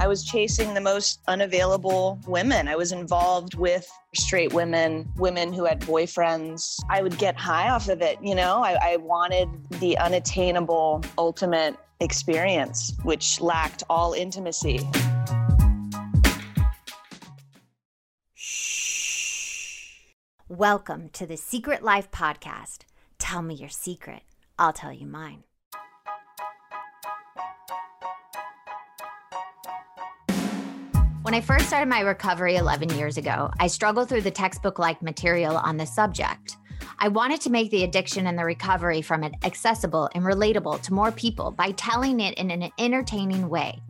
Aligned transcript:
I 0.00 0.06
was 0.06 0.24
chasing 0.24 0.72
the 0.72 0.80
most 0.80 1.20
unavailable 1.28 2.18
women. 2.26 2.68
I 2.68 2.74
was 2.74 2.90
involved 2.90 3.52
with 3.56 3.86
straight 4.14 4.54
women, 4.54 5.06
women 5.16 5.52
who 5.52 5.66
had 5.66 5.78
boyfriends. 5.82 6.80
I 6.88 7.02
would 7.02 7.18
get 7.18 7.36
high 7.36 7.68
off 7.68 7.90
of 7.90 8.00
it. 8.00 8.16
You 8.22 8.34
know, 8.34 8.62
I, 8.62 8.78
I 8.92 8.96
wanted 8.96 9.50
the 9.72 9.98
unattainable 9.98 11.04
ultimate 11.18 11.76
experience, 12.00 12.94
which 13.02 13.42
lacked 13.42 13.82
all 13.90 14.14
intimacy. 14.14 14.80
Welcome 20.48 21.10
to 21.10 21.26
the 21.26 21.36
Secret 21.36 21.82
Life 21.82 22.10
Podcast. 22.10 22.84
Tell 23.18 23.42
me 23.42 23.54
your 23.54 23.68
secret, 23.68 24.22
I'll 24.58 24.72
tell 24.72 24.94
you 24.94 25.06
mine. 25.06 25.44
When 31.30 31.38
I 31.40 31.46
first 31.46 31.68
started 31.68 31.88
my 31.88 32.00
recovery 32.00 32.56
11 32.56 32.88
years 32.98 33.16
ago, 33.16 33.52
I 33.60 33.68
struggled 33.68 34.08
through 34.08 34.22
the 34.22 34.32
textbook 34.32 34.80
like 34.80 35.00
material 35.00 35.56
on 35.58 35.76
this 35.76 35.94
subject. 35.94 36.56
I 36.98 37.06
wanted 37.06 37.40
to 37.42 37.50
make 37.50 37.70
the 37.70 37.84
addiction 37.84 38.26
and 38.26 38.36
the 38.36 38.44
recovery 38.44 39.00
from 39.00 39.22
it 39.22 39.34
accessible 39.44 40.10
and 40.16 40.24
relatable 40.24 40.82
to 40.82 40.92
more 40.92 41.12
people 41.12 41.52
by 41.52 41.70
telling 41.70 42.18
it 42.18 42.36
in 42.36 42.50
an 42.50 42.72
entertaining 42.80 43.48
way. 43.48 43.80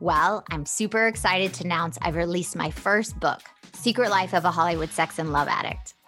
Well, 0.00 0.42
I'm 0.50 0.66
super 0.66 1.06
excited 1.06 1.54
to 1.54 1.64
announce 1.64 1.98
I've 2.02 2.16
released 2.16 2.56
my 2.56 2.72
first 2.72 3.20
book, 3.20 3.42
Secret 3.72 4.10
Life 4.10 4.34
of 4.34 4.44
a 4.44 4.50
Hollywood 4.50 4.90
Sex 4.90 5.20
and 5.20 5.32
Love 5.32 5.46
Addict. 5.46 5.94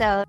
episode. 0.00 0.26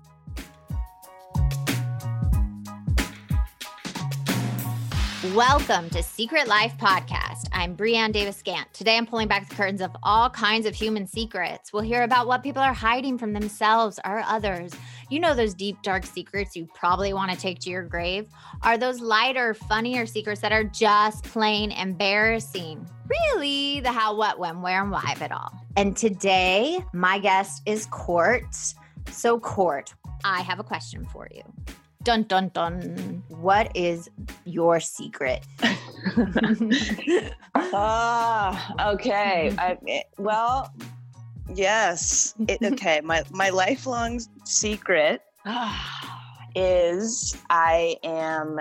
Welcome 5.34 5.90
to 5.90 6.02
Secret 6.02 6.48
Life 6.48 6.76
Podcast. 6.78 7.46
I'm 7.52 7.76
Brianne 7.76 8.12
Davis 8.12 8.42
Gant. 8.42 8.72
Today 8.72 8.96
I'm 8.96 9.06
pulling 9.06 9.28
back 9.28 9.48
the 9.48 9.54
curtains 9.54 9.80
of 9.80 9.94
all 10.02 10.28
kinds 10.30 10.66
of 10.66 10.74
human 10.74 11.06
secrets. 11.06 11.72
We'll 11.72 11.82
hear 11.82 12.02
about 12.02 12.26
what 12.26 12.42
people 12.42 12.62
are 12.62 12.72
hiding 12.72 13.16
from 13.16 13.32
themselves 13.32 14.00
or 14.04 14.20
others. 14.20 14.72
You 15.08 15.20
know 15.20 15.34
those 15.34 15.54
deep, 15.54 15.82
dark 15.82 16.04
secrets 16.04 16.56
you 16.56 16.66
probably 16.74 17.12
want 17.12 17.30
to 17.30 17.36
take 17.36 17.60
to 17.60 17.70
your 17.70 17.84
grave? 17.84 18.28
Are 18.62 18.76
those 18.76 19.00
lighter, 19.00 19.54
funnier 19.54 20.06
secrets 20.06 20.40
that 20.40 20.52
are 20.52 20.64
just 20.64 21.24
plain 21.24 21.70
embarrassing? 21.70 22.88
Really, 23.08 23.80
the 23.80 23.92
how, 23.92 24.16
what, 24.16 24.38
when, 24.38 24.62
where, 24.62 24.82
and 24.82 24.90
why 24.90 25.12
of 25.14 25.22
it 25.22 25.30
all. 25.30 25.52
And 25.76 25.96
today, 25.96 26.84
my 26.92 27.18
guest 27.18 27.62
is 27.66 27.86
Court. 27.86 28.74
So, 29.10 29.38
Court, 29.38 29.92
I 30.24 30.42
have 30.42 30.58
a 30.60 30.64
question 30.64 31.06
for 31.06 31.28
you. 31.34 31.42
Dun 32.02 32.22
dun 32.24 32.48
dun. 32.54 33.22
What 33.28 33.70
is 33.76 34.08
your 34.44 34.80
secret? 34.80 35.44
ah, 37.54 38.92
okay. 38.92 39.54
I, 39.58 39.76
eh, 39.86 40.02
well, 40.16 40.72
yes. 41.54 42.34
It, 42.48 42.62
okay. 42.72 43.00
My 43.02 43.22
my 43.30 43.50
lifelong 43.50 44.20
secret 44.44 45.22
is 46.54 47.36
I 47.50 47.96
am 48.02 48.60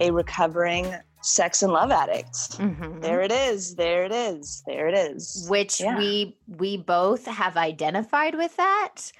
a 0.00 0.10
recovering 0.10 0.92
sex 1.22 1.62
and 1.62 1.72
love 1.72 1.90
addict. 1.90 2.58
Mm-hmm. 2.58 3.00
There 3.00 3.20
it 3.20 3.32
is. 3.32 3.74
There 3.74 4.04
it 4.04 4.12
is. 4.12 4.62
There 4.66 4.88
it 4.88 4.94
is. 4.94 5.46
Which 5.48 5.80
yeah. 5.80 5.96
we 5.96 6.36
we 6.58 6.76
both 6.76 7.26
have 7.26 7.56
identified 7.56 8.34
with 8.34 8.56
that. 8.56 9.12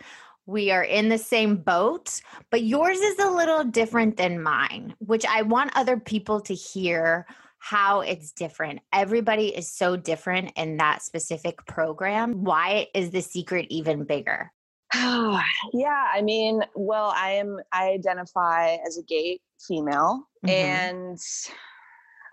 We 0.51 0.73
are 0.73 0.83
in 0.83 1.09
the 1.09 1.17
same 1.17 1.59
boat, 1.59 2.21
but 2.51 2.65
yours 2.65 2.99
is 2.99 3.21
a 3.21 3.31
little 3.31 3.63
different 3.63 4.17
than 4.17 4.43
mine, 4.43 4.97
which 4.99 5.25
I 5.25 5.43
want 5.43 5.71
other 5.77 5.97
people 5.97 6.41
to 6.41 6.55
hear 6.55 7.25
how 7.61 8.01
it's 8.01 8.33
different. 8.33 8.81
Everybody 8.93 9.55
is 9.55 9.71
so 9.71 9.97
different 9.97 10.51
in 10.57 10.79
that 10.79 11.03
specific 11.03 11.65
program. 11.67 12.43
Why 12.43 12.89
is 12.97 13.11
the 13.11 13.21
secret 13.21 13.67
even 13.71 14.03
bigger? 14.03 14.51
yeah, 14.95 16.09
I 16.13 16.21
mean, 16.21 16.65
well, 16.75 17.13
I 17.15 17.31
am 17.35 17.59
I 17.71 17.91
identify 17.91 18.77
as 18.85 18.99
a 18.99 19.05
gay 19.05 19.39
female 19.69 20.27
mm-hmm. 20.45 20.49
and 20.49 21.19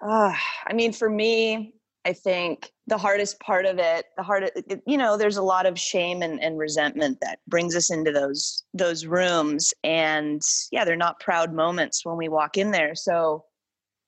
uh, 0.03 0.33
I 0.65 0.73
mean 0.73 0.91
for 0.91 1.07
me 1.07 1.75
I 2.07 2.13
think 2.13 2.71
the 2.87 2.97
hardest 2.97 3.37
part 3.41 3.65
of 3.65 3.79
it, 3.79 4.05
the 4.15 4.23
hard, 4.23 4.49
you 4.85 4.97
know, 4.97 5.17
there's 5.17 5.35
a 5.35 5.41
lot 5.41 5.65
of 5.65 5.77
shame 5.77 6.21
and, 6.21 6.41
and 6.41 6.57
resentment 6.57 7.17
that 7.21 7.39
brings 7.49 7.75
us 7.75 7.91
into 7.91 8.13
those 8.13 8.63
those 8.73 9.05
rooms, 9.05 9.73
and 9.83 10.41
yeah, 10.71 10.85
they're 10.85 10.95
not 10.95 11.19
proud 11.19 11.53
moments 11.53 12.05
when 12.05 12.15
we 12.15 12.29
walk 12.29 12.57
in 12.57 12.71
there. 12.71 12.95
So 12.95 13.43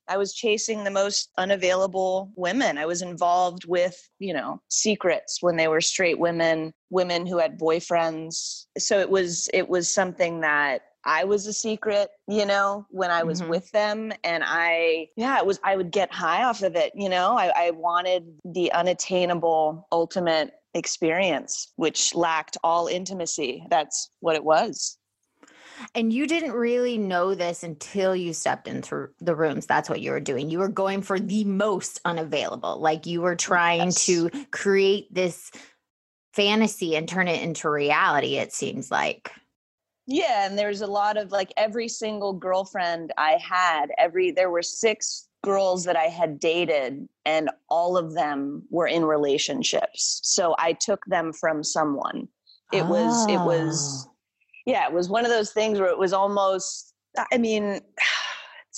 I 0.08 0.16
was 0.16 0.34
chasing 0.34 0.86
the 0.86 0.92
most 0.92 1.30
unavailable 1.38 2.32
women. 2.38 2.78
I 2.78 2.86
was 2.86 3.02
involved 3.02 3.66
with, 3.66 4.09
you 4.18 4.34
know, 4.34 4.62
secrets 4.70 5.40
when 5.42 5.58
they 5.58 5.68
were 5.68 5.82
straight 5.82 6.18
women, 6.18 6.74
women 6.90 7.26
who 7.26 7.38
had 7.38 7.59
boyfriends. 7.59 8.68
So 8.78 9.00
it 9.00 9.09
was 9.09 9.50
it 9.54 9.68
was 9.68 9.94
something 9.94 10.40
that 10.40 10.84
I 11.06 11.24
was 11.24 11.48
a 11.48 11.54
secret, 11.54 12.10
you 12.28 12.46
know, 12.46 12.86
when 12.90 13.12
I 13.12 13.24
was 13.24 13.42
mm-hmm. 13.42 13.52
with 13.52 13.72
them. 13.72 14.12
And 14.24 14.44
I, 14.46 15.10
yeah, 15.16 15.38
it 15.38 15.46
was, 15.46 15.60
I 15.64 15.76
would 15.76 15.92
get 15.92 16.12
high 16.12 16.44
off 16.44 16.62
of 16.62 16.76
it, 16.76 16.92
you 16.96 17.10
know, 17.10 17.38
I, 17.38 17.52
I 17.56 17.72
wanted 17.72 18.26
the 18.44 18.72
unattainable 18.72 19.88
ultimate 19.92 20.54
experience, 20.74 21.72
which 21.78 22.14
lacked 22.14 22.58
all 22.64 22.88
intimacy. 22.88 23.66
That's 23.70 24.09
what 24.20 24.36
it 24.36 24.44
was. 24.44 24.98
And 25.96 26.12
you 26.12 26.28
didn't 26.28 26.52
really 26.52 26.98
know 26.98 27.36
this 27.36 27.64
until 27.64 28.16
you 28.16 28.34
stepped 28.34 28.68
into 28.68 29.08
the 29.22 29.36
rooms. 29.36 29.66
That's 29.66 29.90
what 29.90 30.02
you 30.02 30.12
were 30.12 30.20
doing. 30.20 30.50
You 30.50 30.59
were 30.59 30.68
going 30.68 31.02
for 31.02 31.20
the 31.20 31.46
most 31.46 32.02
unavailable. 32.04 32.80
Like 32.80 33.06
you 33.06 33.22
were 33.22 33.38
trying 33.38 33.86
yes. 33.86 34.06
to 34.06 34.30
create 34.52 35.14
this 35.14 35.52
fantasy 36.34 36.96
and 36.96 37.08
turn 37.08 37.28
it 37.28 37.42
into 37.42 37.70
reality, 37.70 38.36
it 38.36 38.52
seems 38.54 38.92
like. 38.92 39.32
Yeah, 40.12 40.47
and 40.47 40.58
there's 40.58 40.81
a 40.81 40.88
lot 40.88 41.18
of 41.18 41.31
like 41.31 41.53
every 41.56 41.88
single 41.88 42.34
girlfriend 42.34 43.14
I 43.16 43.34
had, 43.34 43.92
every 44.00 44.31
there 44.31 44.50
were 44.50 44.64
six 44.64 45.28
girls 45.44 45.86
that 45.86 45.96
I 45.96 46.06
had 46.06 46.40
dated 46.40 47.08
and 47.25 47.52
all 47.70 47.96
of 47.96 48.16
them 48.16 48.64
were 48.72 48.88
in 48.88 49.06
relationships. 49.06 50.20
So 50.24 50.56
I 50.58 50.74
took 50.74 51.06
them 51.06 51.31
from 51.31 51.64
someone. 51.64 52.28
It 52.74 52.81
oh. 52.81 52.90
was 52.90 53.28
it 53.30 53.38
was 53.38 54.08
ah. 54.08 54.12
yeah, 54.66 54.88
it 54.88 54.94
was 54.94 55.09
one 55.09 55.25
of 55.25 55.31
those 55.31 55.52
things 55.52 55.80
where 55.80 55.90
it 55.90 56.00
was 56.00 56.12
almost 56.12 56.91
I 57.31 57.38
mean 57.38 57.80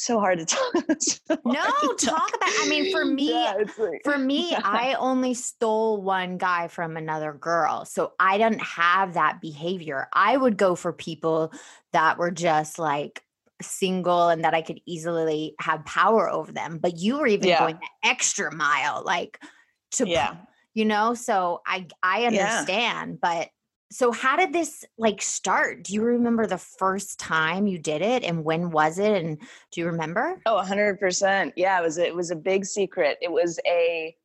so 0.02 0.20
hard 0.20 0.40
to 0.40 0.46
talk. 0.46 0.74
so 1.00 1.38
no, 1.46 1.64
talk. 1.64 1.98
talk. 1.98 2.36
about. 2.36 2.50
I 2.62 2.68
mean, 2.68 2.92
for 2.92 3.06
me, 3.20 3.30
yeah, 3.30 3.54
like, 3.78 4.02
for 4.04 4.18
me, 4.18 4.52
yeah. 4.52 4.62
I 4.64 4.96
only 4.96 5.34
stole 5.34 6.02
one 6.02 6.38
guy 6.38 6.68
from 6.68 6.98
another 6.98 7.34
girl, 7.34 7.86
so 7.86 8.14
I 8.20 8.38
didn't 8.38 8.62
have 8.62 9.14
that 9.14 9.42
behavior. 9.42 10.08
I 10.14 10.36
would 10.36 10.58
go 10.58 10.76
for 10.76 10.92
people 10.92 11.54
that 11.94 12.18
were 12.18 12.32
just 12.32 12.80
like 12.80 13.24
single 13.62 14.30
and 14.30 14.44
that 14.44 14.56
I 14.56 14.62
could 14.64 14.82
easily 14.88 15.54
have 15.60 15.86
power 15.86 16.30
over 16.30 16.52
them. 16.52 16.80
But 16.80 16.98
you 16.98 17.20
were 17.20 17.28
even 17.28 17.48
yeah. 17.48 17.60
going 17.60 17.76
the 17.76 18.10
extra 18.10 18.54
mile, 18.54 19.04
like 19.06 19.40
to, 19.92 20.08
yeah. 20.08 20.36
you 20.74 20.86
know. 20.86 21.14
So 21.14 21.62
I 21.66 21.88
I 22.02 22.26
understand, 22.26 23.20
but 23.22 23.50
so 23.92 24.12
how 24.12 24.38
did 24.38 24.54
this 24.54 24.86
like 24.98 25.22
start? 25.22 25.84
Do 25.84 25.94
you 25.94 26.02
remember 26.04 26.48
the 26.48 26.58
first 26.58 27.20
time 27.20 27.68
you 27.68 27.78
did 27.78 28.02
it 28.02 28.24
and 28.24 28.44
when 28.44 28.72
was 28.72 28.98
it 28.98 29.24
and 29.24 29.38
do 29.72 29.82
you 29.82 29.88
remember? 29.88 30.42
Oh 30.46 30.62
100% 30.64 31.54
yeah 31.56 31.80
it 31.80 31.84
was 31.84 31.98
it 31.98 32.16
was 32.16 32.32
a 32.32 32.36
big 32.36 32.66
secret. 32.66 33.18
It 33.22 33.32
was 33.32 33.60
a 33.68 34.16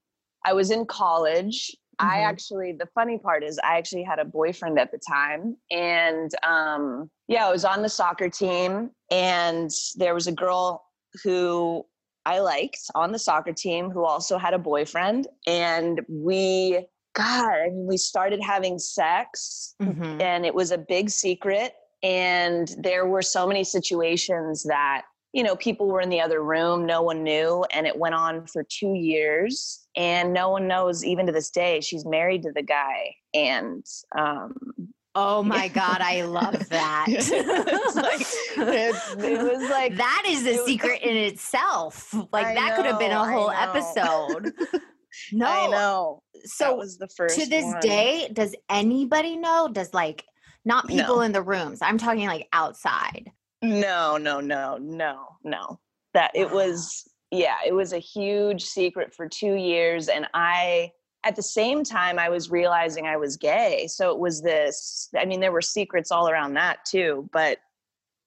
i 0.45 0.53
was 0.53 0.71
in 0.71 0.87
college. 0.87 1.77
Mm-hmm. 2.01 2.11
i 2.11 2.19
actually 2.21 2.73
the 2.79 2.89
funny 2.95 3.17
part 3.17 3.43
is 3.43 3.59
i 3.65 3.79
actually 3.79 4.03
had 4.03 4.19
a 4.19 4.25
boyfriend 4.27 4.79
at 4.79 4.91
the 4.93 4.99
time 4.99 5.57
and 5.71 6.31
um 6.47 7.09
yeah 7.27 7.47
i 7.49 7.51
was 7.51 7.65
on 7.65 7.81
the 7.81 7.89
soccer 7.89 8.29
team 8.29 8.91
and 9.11 9.71
there 9.97 10.13
was 10.13 10.27
a 10.27 10.33
girl 10.33 10.85
who 11.25 11.83
I 12.27 12.41
liked 12.41 12.81
on 12.97 13.13
the 13.13 13.21
soccer 13.21 13.53
team 13.53 13.89
who 13.89 14.05
also 14.05 14.37
had 14.37 14.53
a 14.53 14.59
boyfriend 14.59 15.29
and 15.47 16.01
we 16.09 16.85
God, 17.17 17.51
I 17.51 17.69
mean, 17.69 17.87
we 17.87 17.97
started 17.97 18.43
having 18.43 18.79
sex 18.79 19.75
mm-hmm. 19.81 20.21
and 20.21 20.45
it 20.45 20.55
was 20.55 20.71
a 20.71 20.79
big 20.79 21.09
secret. 21.09 21.75
And 22.03 22.73
there 22.79 23.07
were 23.07 23.23
so 23.23 23.47
many 23.47 23.65
situations 23.65 24.65
that, 24.65 25.07
you 25.33 25.43
know, 25.43 25.57
people 25.57 25.89
were 25.89 26.03
in 26.03 26.11
the 26.11 26.21
other 26.21 26.43
room, 26.43 26.85
no 26.85 27.01
one 27.01 27.23
knew. 27.23 27.65
And 27.73 27.87
it 27.87 27.97
went 27.97 28.15
on 28.15 28.47
for 28.47 28.65
two 28.69 28.93
years. 28.93 29.87
And 29.97 30.35
no 30.35 30.51
one 30.51 30.69
knows, 30.69 31.05
even 31.05 31.25
to 31.27 31.33
this 31.33 31.51
day, 31.51 31.81
she's 31.81 32.05
married 32.05 32.43
to 32.43 32.53
the 32.53 32.63
guy. 32.63 33.15
And 33.33 33.85
um, 34.17 34.55
Oh 35.19 35.43
my 35.43 35.69
God, 35.83 36.03
I 36.03 36.23
love 36.23 36.69
that. 36.69 37.07
like, 37.97 38.21
it, 38.21 39.25
it, 39.25 39.43
was 39.43 39.71
like 39.71 39.97
that 39.97 40.25
is 40.27 40.47
a 40.47 40.63
secret 40.67 41.01
in 41.03 41.17
itself. 41.17 42.13
Like 42.31 42.47
I 42.47 42.55
that 42.55 42.69
know, 42.69 42.77
could 42.77 42.87
have 42.87 42.99
been 42.99 43.13
a 43.13 43.25
whole 43.25 43.51
episode. 43.51 44.53
no, 45.33 45.47
I 45.47 45.67
know. 45.69 46.23
So 46.45 46.65
that 46.65 46.77
was 46.77 46.99
the 46.99 47.09
first. 47.09 47.39
To 47.41 47.47
this 47.47 47.65
one. 47.65 47.81
day, 47.81 48.29
does 48.33 48.55
anybody 48.69 49.37
know? 49.37 49.69
Does 49.73 49.93
like 49.95 50.25
not 50.65 50.87
people 50.89 51.17
no. 51.17 51.23
in 51.23 51.33
the 51.33 51.43
rooms? 51.43 51.81
I'm 51.83 51.99
talking 51.99 52.27
like 52.27 52.49
outside. 52.53 53.31
No, 53.63 54.17
no, 54.17 54.41
no, 54.41 54.79
no, 54.81 55.27
no. 55.45 55.81
That 56.15 56.31
it 56.35 56.51
was. 56.51 57.05
Yeah, 57.33 57.57
it 57.67 57.73
was 57.73 57.93
a 57.93 57.99
huge 57.99 58.63
secret 58.63 59.13
for 59.13 59.29
two 59.29 59.55
years, 59.55 60.09
and 60.09 60.29
I 60.33 60.93
at 61.27 61.35
the 61.35 61.43
same 61.43 61.83
time 61.83 62.19
i 62.19 62.29
was 62.29 62.51
realizing 62.51 63.07
i 63.07 63.17
was 63.17 63.37
gay 63.37 63.87
so 63.89 64.11
it 64.11 64.19
was 64.19 64.41
this 64.43 65.09
i 65.19 65.25
mean 65.25 65.41
there 65.41 65.53
were 65.53 65.61
secrets 65.61 66.13
all 66.13 66.29
around 66.29 66.55
that 66.55 66.79
too 66.87 67.29
but 67.33 67.59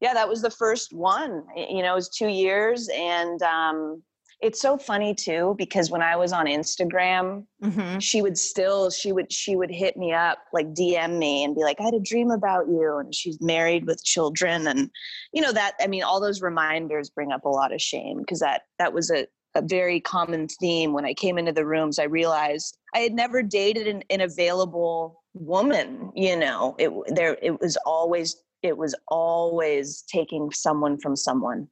yeah 0.01 0.13
that 0.13 0.27
was 0.27 0.41
the 0.41 0.49
first 0.49 0.93
one 0.93 1.43
you 1.55 1.81
know 1.81 1.93
it 1.93 1.95
was 1.95 2.09
two 2.09 2.27
years 2.27 2.89
and 2.93 3.41
um 3.41 4.03
it's 4.41 4.61
so 4.61 4.77
funny 4.77 5.13
too 5.13 5.55
because 5.57 5.91
when 5.91 6.01
i 6.01 6.15
was 6.15 6.31
on 6.31 6.45
instagram 6.45 7.45
mm-hmm. 7.63 7.99
she 7.99 8.21
would 8.21 8.37
still 8.37 8.89
she 8.89 9.11
would 9.11 9.31
she 9.31 9.55
would 9.55 9.71
hit 9.71 9.97
me 9.97 10.13
up 10.13 10.39
like 10.53 10.67
dm 10.73 11.17
me 11.17 11.43
and 11.43 11.55
be 11.55 11.61
like 11.61 11.79
i 11.79 11.83
had 11.83 11.93
a 11.93 11.99
dream 11.99 12.31
about 12.31 12.67
you 12.67 12.97
and 12.97 13.13
she's 13.13 13.39
married 13.41 13.85
with 13.85 14.03
children 14.03 14.67
and 14.67 14.89
you 15.33 15.41
know 15.41 15.51
that 15.51 15.73
i 15.81 15.87
mean 15.87 16.03
all 16.03 16.21
those 16.21 16.41
reminders 16.41 17.09
bring 17.09 17.31
up 17.31 17.45
a 17.45 17.49
lot 17.49 17.73
of 17.73 17.81
shame 17.81 18.19
because 18.19 18.39
that 18.39 18.63
that 18.77 18.93
was 18.93 19.11
a 19.11 19.27
a 19.55 19.61
very 19.61 19.99
common 19.99 20.47
theme 20.47 20.93
when 20.93 21.05
I 21.05 21.13
came 21.13 21.37
into 21.37 21.51
the 21.51 21.65
rooms. 21.65 21.99
I 21.99 22.03
realized 22.03 22.77
I 22.93 22.99
had 22.99 23.13
never 23.13 23.41
dated 23.41 23.87
an, 23.87 24.03
an 24.09 24.21
available 24.21 25.23
woman. 25.33 26.11
You 26.15 26.37
know, 26.37 26.75
it 26.77 26.91
there 27.07 27.37
it 27.41 27.59
was 27.59 27.77
always 27.85 28.35
it 28.61 28.77
was 28.77 28.95
always 29.07 30.03
taking 30.11 30.51
someone 30.51 30.99
from 30.99 31.15
someone. 31.15 31.67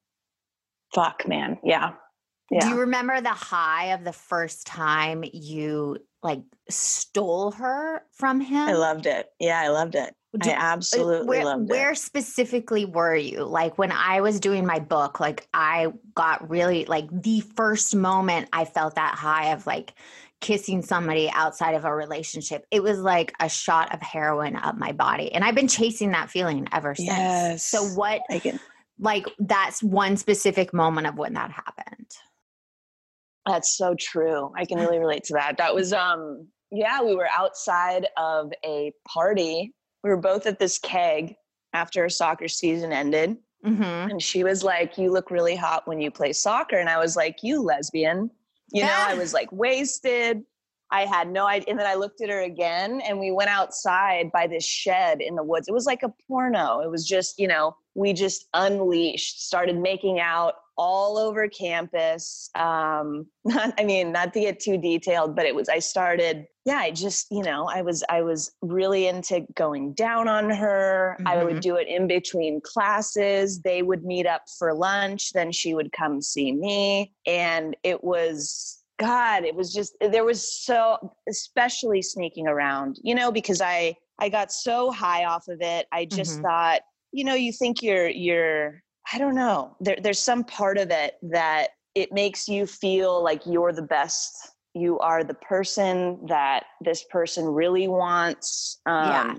Fuck, 0.93 1.27
man, 1.27 1.59
yeah. 1.63 1.93
Yeah. 2.51 2.61
Do 2.61 2.69
you 2.69 2.79
remember 2.79 3.19
the 3.19 3.29
high 3.29 3.87
of 3.87 4.03
the 4.03 4.13
first 4.13 4.67
time 4.67 5.23
you 5.33 5.97
like 6.23 6.41
stole 6.69 7.51
her 7.51 8.03
from 8.11 8.39
him? 8.39 8.69
I 8.69 8.73
loved 8.73 9.05
it. 9.05 9.27
Yeah, 9.39 9.59
I 9.59 9.69
loved 9.69 9.95
it. 9.95 10.13
Do, 10.37 10.49
I 10.49 10.53
uh, 10.53 10.57
absolutely 10.57 11.27
where, 11.27 11.45
loved 11.45 11.69
it. 11.69 11.73
Where 11.73 11.95
specifically 11.95 12.85
were 12.85 13.15
you? 13.15 13.43
Like 13.43 13.77
when 13.77 13.91
I 13.91 14.21
was 14.21 14.39
doing 14.39 14.65
my 14.65 14.79
book, 14.79 15.19
like 15.19 15.47
I 15.53 15.87
got 16.15 16.49
really 16.49 16.85
like 16.85 17.07
the 17.11 17.41
first 17.41 17.95
moment 17.95 18.49
I 18.53 18.65
felt 18.65 18.95
that 18.95 19.15
high 19.15 19.53
of 19.53 19.65
like 19.67 19.93
kissing 20.39 20.81
somebody 20.81 21.29
outside 21.33 21.73
of 21.75 21.85
a 21.85 21.93
relationship. 21.93 22.65
It 22.71 22.83
was 22.83 22.99
like 22.99 23.33
a 23.39 23.49
shot 23.49 23.93
of 23.93 24.01
heroin 24.01 24.55
up 24.55 24.77
my 24.77 24.91
body. 24.91 25.31
And 25.33 25.43
I've 25.43 25.55
been 25.55 25.67
chasing 25.67 26.11
that 26.11 26.29
feeling 26.29 26.67
ever 26.71 26.93
since. 26.95 27.07
Yes. 27.07 27.63
So 27.63 27.83
what 27.83 28.21
like 28.99 29.25
that's 29.39 29.83
one 29.83 30.17
specific 30.17 30.73
moment 30.73 31.07
of 31.07 31.15
when 31.15 31.33
that 31.33 31.51
happened. 31.51 32.11
That's 33.47 33.77
so 33.77 33.95
true. 33.99 34.51
I 34.55 34.65
can 34.65 34.79
really 34.79 34.99
relate 34.99 35.23
to 35.25 35.33
that. 35.33 35.57
That 35.57 35.73
was 35.73 35.93
um 35.93 36.47
yeah, 36.71 37.01
we 37.01 37.15
were 37.15 37.29
outside 37.33 38.07
of 38.17 38.51
a 38.65 38.91
party 39.07 39.73
we 40.03 40.09
were 40.09 40.17
both 40.17 40.45
at 40.45 40.59
this 40.59 40.79
keg 40.79 41.35
after 41.73 42.07
soccer 42.09 42.47
season 42.47 42.93
ended. 42.93 43.35
Mm-hmm. 43.65 44.11
And 44.11 44.21
she 44.21 44.43
was 44.43 44.63
like, 44.63 44.97
You 44.97 45.11
look 45.11 45.31
really 45.31 45.55
hot 45.55 45.87
when 45.87 45.99
you 45.99 46.11
play 46.11 46.33
soccer. 46.33 46.77
And 46.77 46.89
I 46.89 46.97
was 46.97 47.15
like, 47.15 47.39
You 47.43 47.61
lesbian. 47.61 48.29
You 48.71 48.83
know, 48.83 48.95
I 48.95 49.15
was 49.15 49.33
like 49.39 49.51
wasted. 49.51 50.43
I 50.91 51.05
had 51.05 51.29
no 51.29 51.45
idea. 51.45 51.71
And 51.71 51.79
then 51.79 51.87
I 51.87 51.95
looked 51.95 52.21
at 52.21 52.29
her 52.29 52.41
again 52.41 53.01
and 53.01 53.19
we 53.19 53.31
went 53.31 53.49
outside 53.49 54.31
by 54.31 54.47
this 54.47 54.65
shed 54.65 55.19
in 55.19 55.35
the 55.35 55.43
woods. 55.43 55.67
It 55.67 55.73
was 55.73 55.85
like 55.85 56.03
a 56.03 56.13
porno. 56.27 56.79
It 56.79 56.89
was 56.89 57.05
just, 57.05 57.37
you 57.37 57.47
know, 57.47 57.75
we 57.93 58.13
just 58.13 58.47
unleashed, 58.53 59.45
started 59.45 59.77
making 59.77 60.21
out 60.21 60.53
all 60.77 61.17
over 61.17 61.47
campus. 61.47 62.49
Um, 62.55 63.27
not, 63.45 63.73
I 63.77 63.83
mean, 63.83 64.11
not 64.11 64.33
to 64.33 64.39
get 64.39 64.59
too 64.59 64.77
detailed, 64.77 65.35
but 65.35 65.45
it 65.45 65.55
was, 65.55 65.69
I 65.69 65.79
started, 65.79 66.45
yeah, 66.65 66.77
I 66.77 66.91
just, 66.91 67.27
you 67.31 67.43
know, 67.43 67.67
I 67.67 67.81
was, 67.81 68.03
I 68.09 68.21
was 68.21 68.51
really 68.61 69.07
into 69.07 69.45
going 69.55 69.93
down 69.93 70.27
on 70.27 70.49
her. 70.49 71.17
Mm-hmm. 71.19 71.27
I 71.27 71.43
would 71.43 71.53
mm-hmm. 71.53 71.59
do 71.61 71.75
it 71.75 71.87
in 71.87 72.07
between 72.07 72.61
classes. 72.61 73.61
They 73.61 73.81
would 73.81 74.03
meet 74.03 74.27
up 74.27 74.43
for 74.57 74.73
lunch. 74.73 75.33
Then 75.33 75.51
she 75.51 75.73
would 75.73 75.91
come 75.91 76.21
see 76.21 76.51
me. 76.51 77.13
And 77.25 77.75
it 77.83 78.03
was, 78.03 78.79
God, 78.99 79.43
it 79.43 79.55
was 79.55 79.73
just, 79.73 79.93
there 80.01 80.25
was 80.25 80.63
so, 80.63 81.13
especially 81.29 82.01
sneaking 82.01 82.47
around, 82.47 82.99
you 83.03 83.15
know, 83.15 83.31
because 83.31 83.61
I, 83.61 83.95
I 84.19 84.29
got 84.29 84.51
so 84.51 84.91
high 84.91 85.25
off 85.25 85.47
of 85.47 85.61
it. 85.61 85.87
I 85.91 86.05
just 86.05 86.33
mm-hmm. 86.33 86.43
thought, 86.43 86.81
you 87.11 87.23
know, 87.23 87.35
you 87.35 87.53
think 87.53 87.81
you're, 87.81 88.09
you're, 88.09 88.83
I 89.11 89.17
don't 89.17 89.35
know. 89.35 89.75
There, 89.79 89.97
there's 90.01 90.19
some 90.19 90.43
part 90.43 90.77
of 90.77 90.91
it 90.91 91.15
that 91.23 91.69
it 91.95 92.11
makes 92.11 92.47
you 92.47 92.65
feel 92.65 93.23
like 93.23 93.41
you're 93.45 93.73
the 93.73 93.81
best. 93.81 94.51
You 94.73 94.99
are 94.99 95.23
the 95.23 95.33
person 95.33 96.19
that 96.27 96.65
this 96.81 97.03
person 97.09 97.45
really 97.45 97.87
wants. 97.87 98.79
Um, 98.85 99.07
yeah. 99.07 99.35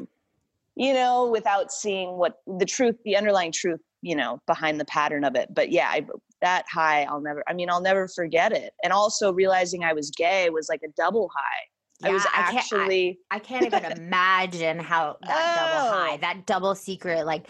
You 0.75 0.95
know, 0.95 1.29
without 1.29 1.73
seeing 1.73 2.17
what 2.17 2.39
the 2.47 2.65
truth, 2.65 2.97
the 3.05 3.17
underlying 3.17 3.53
truth, 3.53 3.81
you 4.01 4.17
know, 4.17 4.41
behind 4.47 4.81
the 4.81 4.85
pattern 4.85 5.25
of 5.25 5.35
it. 5.35 5.53
But 5.53 5.71
yeah, 5.71 5.89
I, 5.89 6.07
that 6.41 6.65
high, 6.73 7.03
I'll 7.05 7.21
never, 7.21 7.43
I 7.49 7.53
mean, 7.53 7.69
I'll 7.69 7.81
never 7.81 8.09
forget 8.09 8.53
it. 8.53 8.73
And 8.83 8.93
also 8.93 9.33
realizing 9.33 9.83
I 9.83 9.93
was 9.93 10.11
gay 10.11 10.51
was 10.51 10.69
like 10.69 10.83
a 10.85 10.89
double 10.97 11.31
high. 11.35 11.67
Yeah, 12.01 12.11
I 12.11 12.13
was 12.13 12.27
actually. 12.33 13.19
I 13.31 13.41
can't, 13.41 13.65
I, 13.65 13.67
I 13.67 13.69
can't 13.71 13.85
even 13.85 13.99
imagine 13.99 14.79
how 14.79 15.17
that 15.27 15.31
oh. 15.31 15.57
double 15.57 15.99
high, 15.99 16.15
oh. 16.15 16.19
that 16.19 16.47
double 16.47 16.75
secret, 16.77 17.27
like 17.27 17.49